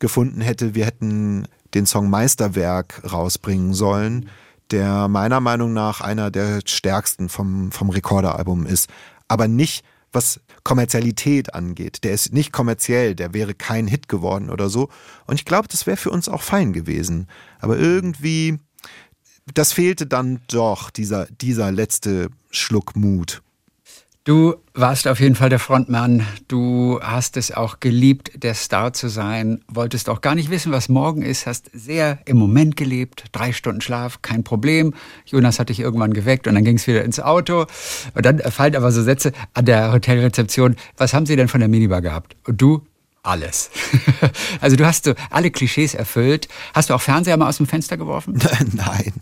[0.00, 4.28] gefunden hätte, wir hätten den Song Meisterwerk rausbringen sollen,
[4.70, 8.88] der meiner Meinung nach einer der stärksten vom, vom Rekorderalbum ist.
[9.28, 12.04] Aber nicht was Kommerzialität angeht.
[12.04, 14.88] Der ist nicht kommerziell, der wäre kein Hit geworden oder so.
[15.26, 17.28] Und ich glaube, das wäre für uns auch fein gewesen.
[17.60, 18.58] Aber irgendwie,
[19.52, 23.42] das fehlte dann doch, dieser, dieser letzte Schluck Mut.
[24.24, 26.26] Du warst auf jeden Fall der Frontmann.
[26.48, 29.60] Du hast es auch geliebt, der Star zu sein.
[29.68, 31.46] Wolltest auch gar nicht wissen, was morgen ist.
[31.46, 33.24] Hast sehr im Moment gelebt.
[33.32, 34.94] Drei Stunden Schlaf, kein Problem.
[35.26, 37.66] Jonas hat dich irgendwann geweckt und dann ging es wieder ins Auto.
[38.14, 40.76] Und dann fallen aber so Sätze an der Hotelrezeption.
[40.96, 42.34] Was haben Sie denn von der Minibar gehabt?
[42.46, 42.80] Und du?
[43.22, 43.70] Alles.
[44.62, 46.48] also du hast so alle Klischees erfüllt.
[46.72, 48.38] Hast du auch Fernseher mal aus dem Fenster geworfen?
[48.72, 49.12] Nein.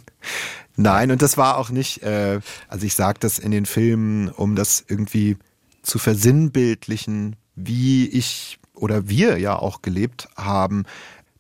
[0.77, 4.57] Nein, und das war auch nicht, äh, also ich sage das in den Filmen, um
[4.57, 5.37] das irgendwie
[5.83, 10.85] zu versinnbildlichen, wie ich oder wir ja auch gelebt haben.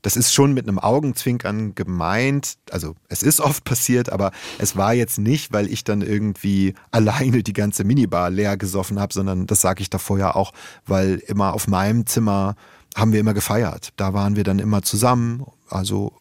[0.02, 2.56] Das ist schon mit einem Augenzwinkern gemeint.
[2.70, 7.42] Also es ist oft passiert, aber es war jetzt nicht, weil ich dann irgendwie alleine
[7.42, 10.52] die ganze Minibar leer gesoffen habe, sondern das sage ich davor ja auch,
[10.86, 12.56] weil immer auf meinem Zimmer
[12.96, 13.90] haben wir immer gefeiert.
[13.96, 15.46] Da waren wir dann immer zusammen.
[15.68, 16.12] Also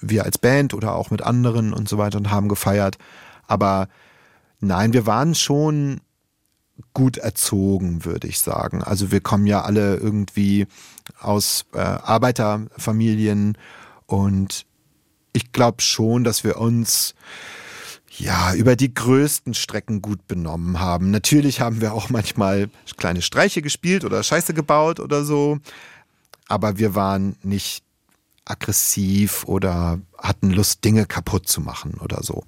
[0.00, 2.98] wir als Band oder auch mit anderen und so weiter und haben gefeiert.
[3.46, 3.88] Aber
[4.60, 6.00] nein, wir waren schon
[6.94, 8.82] gut erzogen, würde ich sagen.
[8.82, 10.66] Also wir kommen ja alle irgendwie
[11.20, 13.56] aus äh, Arbeiterfamilien
[14.06, 14.66] und
[15.32, 17.14] ich glaube schon, dass wir uns
[18.18, 21.10] ja, über die größten Strecken gut benommen haben.
[21.10, 25.58] Natürlich haben wir auch manchmal kleine Streiche gespielt oder Scheiße gebaut oder so,
[26.46, 27.84] aber wir waren nicht
[28.44, 32.44] aggressiv oder hatten Lust, Dinge kaputt zu machen oder so.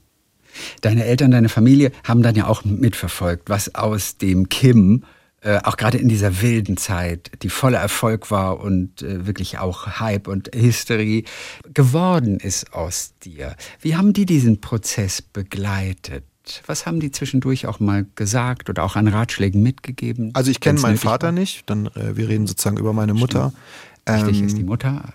[0.80, 5.04] Deine Eltern, deine Familie haben dann ja auch mitverfolgt, was aus dem Kim,
[5.40, 10.00] äh, auch gerade in dieser wilden Zeit, die voller Erfolg war und äh, wirklich auch
[10.00, 11.24] Hype und Hysterie
[11.72, 13.56] geworden ist aus dir.
[13.80, 16.24] Wie haben die diesen Prozess begleitet?
[16.66, 20.30] Was haben die zwischendurch auch mal gesagt oder auch an Ratschlägen mitgegeben?
[20.34, 21.32] Also ich kenne meinen Vater war?
[21.32, 23.52] nicht, dann äh, wir reden sozusagen über meine Mutter.
[24.06, 25.14] Wichtig ähm, ist die Mutter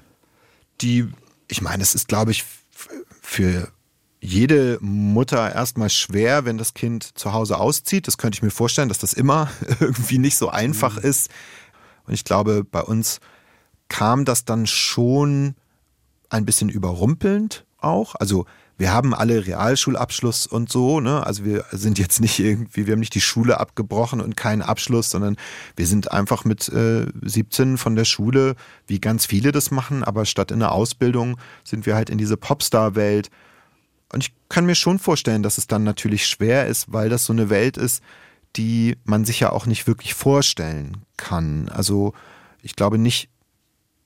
[0.82, 1.08] die,
[1.48, 2.46] ich meine, es ist, glaube ich,
[3.22, 3.72] für
[4.22, 8.08] jede Mutter erstmal schwer, wenn das Kind zu Hause auszieht.
[8.08, 9.50] Das könnte ich mir vorstellen, dass das immer
[9.80, 11.10] irgendwie nicht so einfach mhm.
[11.10, 11.30] ist.
[12.06, 13.20] Und ich glaube, bei uns
[13.88, 15.56] kam das dann schon
[16.30, 18.16] ein bisschen überrumpelnd auch.
[18.16, 18.46] Also
[18.80, 21.26] wir haben alle Realschulabschluss und so, ne?
[21.28, 25.12] Also wir sind jetzt nicht irgendwie, wir haben nicht die Schule abgebrochen und keinen Abschluss,
[25.12, 25.36] sondern
[25.76, 28.56] wir sind einfach mit äh, 17 von der Schule,
[28.88, 32.38] wie ganz viele das machen, aber statt in der Ausbildung sind wir halt in diese
[32.38, 33.30] Popstar-Welt.
[34.14, 37.34] Und ich kann mir schon vorstellen, dass es dann natürlich schwer ist, weil das so
[37.34, 38.02] eine Welt ist,
[38.56, 41.68] die man sich ja auch nicht wirklich vorstellen kann.
[41.68, 42.14] Also
[42.62, 43.30] ich glaube nicht,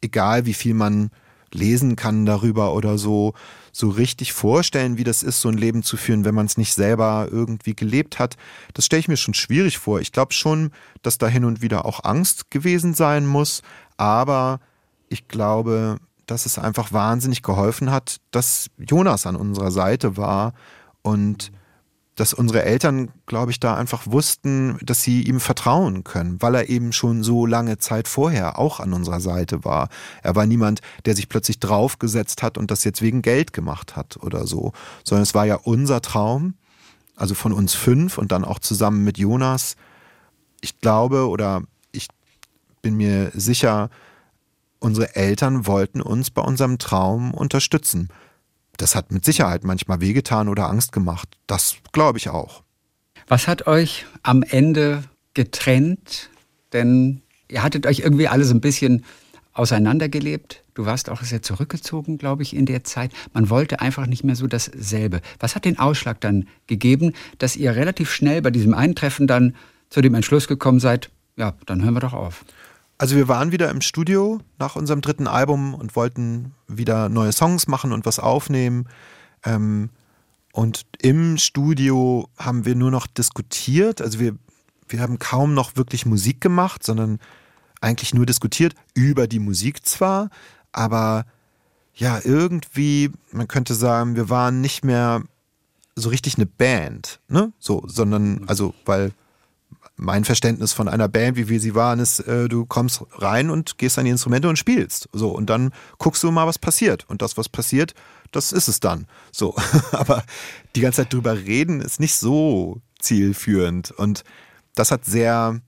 [0.02, 1.12] egal wie viel man
[1.54, 3.34] lesen kann darüber oder so,
[3.72, 6.74] so richtig vorstellen, wie das ist, so ein Leben zu führen, wenn man es nicht
[6.74, 8.38] selber irgendwie gelebt hat.
[8.74, 10.00] Das stelle ich mir schon schwierig vor.
[10.00, 13.62] Ich glaube schon, dass da hin und wieder auch Angst gewesen sein muss,
[13.98, 14.60] aber
[15.10, 20.54] ich glaube, dass es einfach wahnsinnig geholfen hat, dass Jonas an unserer Seite war
[21.02, 21.52] und
[22.16, 26.70] dass unsere Eltern, glaube ich, da einfach wussten, dass sie ihm vertrauen können, weil er
[26.70, 29.90] eben schon so lange Zeit vorher auch an unserer Seite war.
[30.22, 34.18] Er war niemand, der sich plötzlich draufgesetzt hat und das jetzt wegen Geld gemacht hat
[34.22, 36.54] oder so, sondern es war ja unser Traum,
[37.16, 39.76] also von uns fünf und dann auch zusammen mit Jonas.
[40.62, 42.08] Ich glaube oder ich
[42.84, 43.90] bin mir sicher,
[44.80, 48.10] unsere Eltern wollten uns bei unserem Traum unterstützen
[48.78, 51.38] das hat mit Sicherheit manchmal wehgetan oder Angst gemacht.
[51.48, 52.64] Das glaube ich auch.
[53.28, 55.04] Was hat euch am Ende
[55.34, 56.30] getrennt?
[56.74, 59.06] Denn ihr hattet euch irgendwie alle so ein bisschen
[59.54, 60.64] auseinandergelebt.
[60.74, 63.12] Du warst auch sehr zurückgezogen, glaube ich, in der Zeit.
[63.34, 65.22] Man wollte einfach nicht mehr so dasselbe.
[65.40, 69.56] Was hat den Ausschlag dann gegeben, dass ihr relativ schnell bei diesem Eintreffen dann
[69.90, 72.44] zu dem Entschluss gekommen seid, ja, dann hören wir doch auf?
[73.04, 77.68] Also wir waren wieder im Studio nach unserem dritten Album und wollten wieder neue Songs
[77.68, 78.88] machen und was aufnehmen.
[79.44, 79.90] Ähm,
[80.54, 84.00] und im Studio haben wir nur noch diskutiert.
[84.02, 84.38] Also wir,
[84.88, 87.20] wir haben kaum noch wirklich Musik gemacht, sondern
[87.82, 90.30] eigentlich nur diskutiert über die Musik zwar,
[90.72, 91.26] aber
[91.96, 95.24] ja, irgendwie, man könnte sagen, wir waren nicht mehr
[95.98, 97.52] so richtig eine Band, ne?
[97.60, 99.12] So, sondern, also, weil
[99.96, 103.78] mein Verständnis von einer Band, wie wir sie waren, ist, äh, du kommst rein und
[103.78, 105.08] gehst an die Instrumente und spielst.
[105.14, 107.06] So, und dann guckst du mal, was passiert.
[107.10, 107.94] Und das, was passiert,
[108.32, 109.08] das ist es dann.
[109.32, 109.56] So.
[109.92, 110.24] Aber
[110.76, 113.92] die ganze Zeit drüber reden ist nicht so zielführend.
[113.92, 114.24] Und
[114.76, 115.62] das hat sehr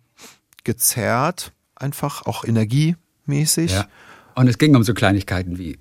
[0.63, 3.71] gezerrt, einfach auch energiemäßig.
[3.71, 3.87] Ja.
[4.33, 5.77] Und es ging um so Kleinigkeiten wie,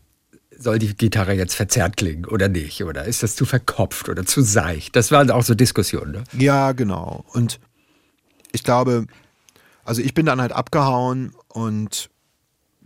[0.56, 2.84] soll die Gitarre jetzt verzerrt klingen oder nicht?
[2.84, 4.94] Oder ist das zu verkopft oder zu seicht?
[4.94, 6.12] Das waren auch so Diskussionen.
[6.12, 6.24] Ne?
[6.38, 7.24] Ja, genau.
[7.32, 7.58] Und
[8.54, 9.06] ich glaube,
[9.84, 12.10] also ich bin dann halt abgehauen und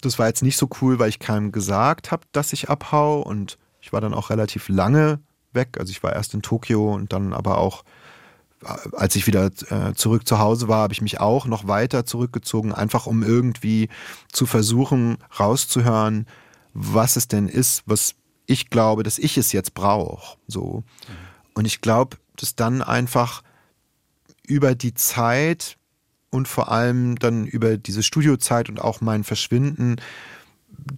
[0.00, 3.58] das war jetzt nicht so cool, weil ich keinem gesagt habe, dass ich abhau und
[3.80, 5.20] ich war dann auch relativ lange
[5.52, 5.76] weg.
[5.78, 7.84] Also ich war erst in Tokio und dann aber auch,
[8.64, 12.04] äh, als ich wieder äh, zurück zu Hause war, habe ich mich auch noch weiter
[12.04, 13.88] zurückgezogen, einfach um irgendwie
[14.32, 16.26] zu versuchen rauszuhören,
[16.74, 18.14] was es denn ist, was
[18.46, 20.38] ich glaube, dass ich es jetzt brauche.
[20.46, 20.84] So.
[21.54, 23.42] Und ich glaube, dass dann einfach
[24.48, 25.76] über die Zeit
[26.30, 29.96] und vor allem dann über diese Studiozeit und auch mein Verschwinden,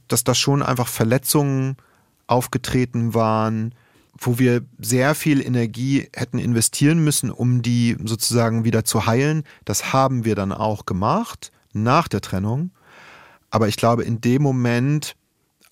[0.09, 1.77] dass da schon einfach Verletzungen
[2.27, 3.75] aufgetreten waren,
[4.19, 9.45] wo wir sehr viel Energie hätten investieren müssen, um die sozusagen wieder zu heilen.
[9.65, 12.71] Das haben wir dann auch gemacht nach der Trennung.
[13.51, 15.17] Aber ich glaube, in dem Moment,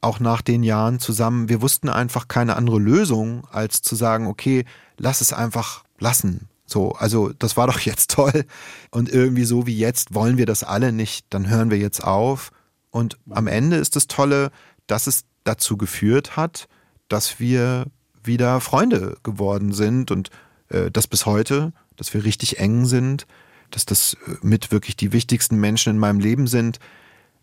[0.00, 4.64] auch nach den Jahren zusammen, wir wussten einfach keine andere Lösung, als zu sagen, okay,
[4.96, 6.48] lass es einfach lassen.
[6.68, 8.44] So, also das war doch jetzt toll.
[8.90, 12.50] Und irgendwie so wie jetzt wollen wir das alle nicht, dann hören wir jetzt auf.
[12.90, 14.50] Und am Ende ist das Tolle,
[14.86, 16.68] dass es dazu geführt hat,
[17.08, 17.86] dass wir
[18.22, 20.30] wieder Freunde geworden sind und
[20.68, 23.26] äh, das bis heute, dass wir richtig eng sind,
[23.70, 26.78] dass das äh, mit wirklich die wichtigsten Menschen in meinem Leben sind.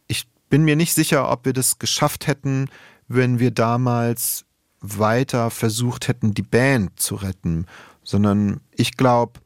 [0.07, 2.69] Ich bin mir nicht sicher, ob wir das geschafft hätten,
[3.07, 4.45] wenn wir damals
[4.81, 7.65] weiter versucht hätten, die Band zu retten
[8.05, 9.41] sondern ich glaube,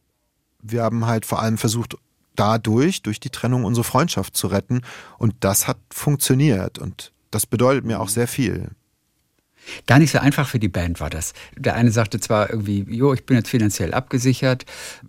[0.62, 1.95] wir haben halt vor allem versucht,
[2.36, 4.82] dadurch, durch die Trennung, unsere Freundschaft zu retten.
[5.18, 6.80] Und das hat funktioniert.
[6.80, 8.70] Und das bedeutet mir auch sehr viel.
[9.88, 11.34] Gar nicht so einfach für die Band war das.
[11.57, 14.66] Der eine sagte zwar irgendwie, jo, ich bin jetzt finanziell abgesichert.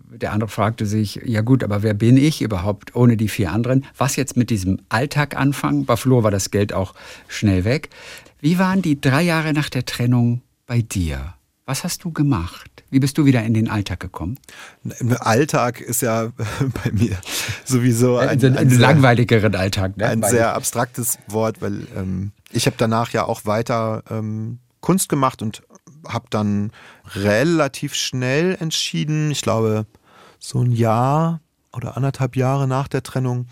[0.09, 3.85] Der andere fragte sich, ja gut, aber wer bin ich überhaupt ohne die vier anderen?
[3.97, 5.85] Was jetzt mit diesem Alltag anfangen?
[5.85, 6.93] Bei Flo war das Geld auch
[7.27, 7.89] schnell weg.
[8.39, 11.35] Wie waren die drei Jahre nach der Trennung bei dir?
[11.65, 12.83] Was hast du gemacht?
[12.89, 14.39] Wie bist du wieder in den Alltag gekommen?
[15.19, 16.31] Alltag ist ja
[16.83, 17.17] bei mir
[17.65, 19.95] sowieso ein, ein, ein langweiligeren Alltag.
[19.97, 20.07] Ne?
[20.07, 25.41] Ein sehr abstraktes Wort, weil ähm, ich habe danach ja auch weiter ähm, Kunst gemacht
[25.41, 25.61] und
[26.07, 26.71] habe dann
[27.13, 29.85] relativ schnell entschieden, ich glaube
[30.39, 31.41] so ein Jahr
[31.71, 33.45] oder anderthalb Jahre nach der Trennung,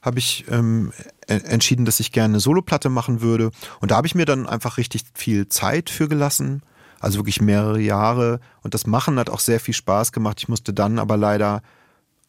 [0.00, 0.92] habe ich ähm,
[1.28, 3.50] entschieden, dass ich gerne eine Soloplatte machen würde.
[3.80, 6.62] Und da habe ich mir dann einfach richtig viel Zeit für gelassen
[7.02, 8.38] also wirklich mehrere Jahre.
[8.62, 10.38] Und das Machen hat auch sehr viel Spaß gemacht.
[10.38, 11.62] Ich musste dann aber leider,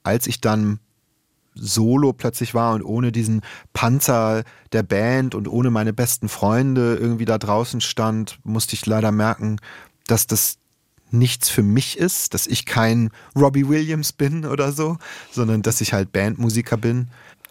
[0.02, 0.80] als ich dann
[1.54, 3.42] solo plötzlich war und ohne diesen
[3.74, 9.12] Panzer der Band und ohne meine besten Freunde irgendwie da draußen stand, musste ich leider
[9.12, 9.58] merken,
[10.08, 10.58] dass das
[11.12, 14.98] nichts für mich ist, dass ich kein Robbie Williams bin oder so,
[15.32, 17.10] sondern dass ich halt Bandmusiker bin.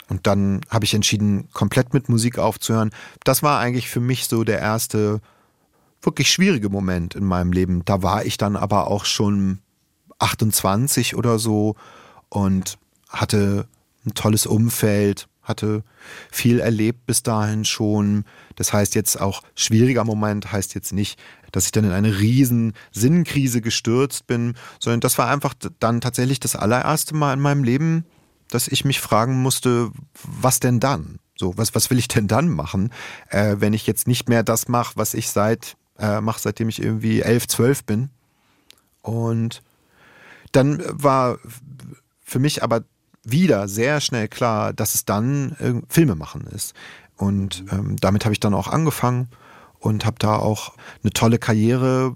[0.09, 2.91] Und dann habe ich entschieden, komplett mit Musik aufzuhören.
[3.23, 5.21] Das war eigentlich für mich so der erste
[6.03, 7.85] wirklich schwierige Moment in meinem Leben.
[7.85, 9.61] Da war ich dann aber auch schon
[10.19, 11.77] 28 oder so
[12.29, 12.79] und
[13.09, 13.67] hatte
[14.05, 15.83] ein tolles Umfeld, hatte
[16.31, 18.25] viel erlebt bis dahin schon.
[18.57, 21.19] Das heißt jetzt auch, schwieriger Moment heißt jetzt nicht,
[21.51, 26.41] dass ich dann in eine riesen Sinnkrise gestürzt bin, sondern das war einfach dann tatsächlich
[26.41, 28.05] das allererste Mal in meinem Leben,
[28.49, 29.91] dass ich mich fragen musste,
[30.23, 31.19] was denn dann?
[31.37, 32.93] So, was, was will ich denn dann machen,
[33.29, 36.83] äh, wenn ich jetzt nicht mehr das mache, was ich seit, äh, mache, seitdem ich
[36.83, 38.11] irgendwie elf, zwölf bin.
[39.03, 39.63] Und
[40.53, 41.39] dann war
[42.23, 42.85] für mich aber
[43.25, 46.75] wieder sehr schnell klar, dass es dann äh, Filme machen ist.
[47.17, 49.29] Und ähm, damit habe ich dann auch angefangen
[49.79, 52.15] und habe da auch eine tolle Karriere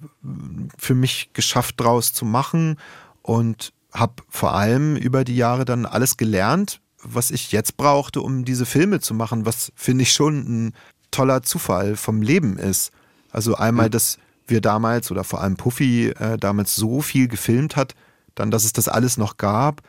[0.79, 2.77] für mich geschafft, draus zu machen
[3.22, 8.45] und habe vor allem über die Jahre dann alles gelernt, was ich jetzt brauchte, um
[8.45, 10.74] diese Filme zu machen, was finde ich schon ein
[11.11, 12.93] toller Zufall vom Leben ist.
[13.37, 14.16] Also einmal, dass
[14.47, 17.95] wir damals oder vor allem Puffy äh, damals so viel gefilmt hat,
[18.34, 19.82] dann, dass es das alles noch gab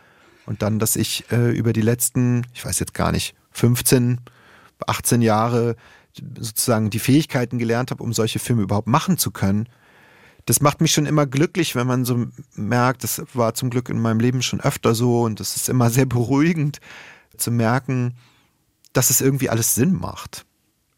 [0.46, 4.20] und dann, dass ich äh, über die letzten, ich weiß jetzt gar nicht, 15,
[4.86, 5.78] 18 Jahre
[6.38, 9.70] sozusagen die Fähigkeiten gelernt habe, um solche Filme überhaupt machen zu können.
[10.44, 14.02] Das macht mich schon immer glücklich, wenn man so merkt, das war zum Glück in
[14.02, 16.80] meinem Leben schon öfter so und das ist immer sehr beruhigend
[17.38, 18.14] zu merken,
[18.92, 20.46] dass es irgendwie alles Sinn macht.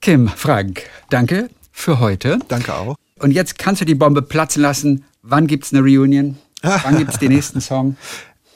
[0.02, 2.40] Kim, Frank, danke für heute.
[2.48, 2.96] Danke auch.
[3.20, 5.06] Und jetzt kannst du die Bombe platzen lassen.
[5.22, 6.38] Wann gibt's eine Reunion?
[6.62, 7.98] Wann gibt's den nächsten Song?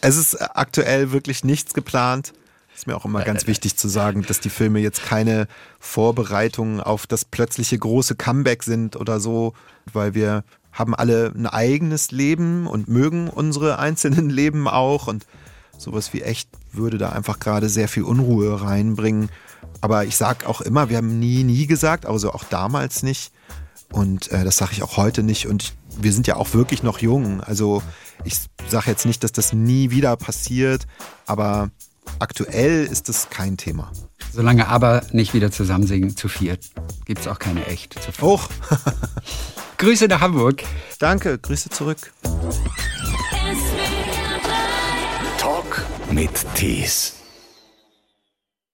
[0.06, 2.34] Es ist aktuell wirklich nichts geplant.
[2.76, 5.48] Ist mir auch immer ganz wichtig zu sagen, dass die Filme jetzt keine
[5.80, 9.54] Vorbereitungen auf das plötzliche große Comeback sind oder so,
[9.94, 10.44] weil wir
[10.74, 15.26] haben alle ein eigenes Leben und mögen unsere einzelnen Leben auch und
[15.78, 19.30] sowas wie echt würde da einfach gerade sehr viel Unruhe reinbringen.
[19.82, 23.32] Aber ich sag auch immer, wir haben nie, nie gesagt, also auch damals nicht.
[23.92, 25.48] Und äh, das sage ich auch heute nicht.
[25.48, 27.42] Und wir sind ja auch wirklich noch jung.
[27.42, 27.84] Also
[28.24, 28.36] ich
[28.70, 30.88] sage jetzt nicht, dass das nie wieder passiert,
[31.26, 31.70] aber
[32.20, 33.92] aktuell ist das kein Thema.
[34.32, 36.72] Solange aber nicht wieder zusammen singen zu viert,
[37.06, 38.22] gibt es auch keine echt zu viert.
[38.22, 38.50] Hoch.
[39.78, 40.64] Grüße nach Hamburg.
[41.00, 42.14] Danke, Grüße zurück.
[45.38, 47.23] Talk mit Tees.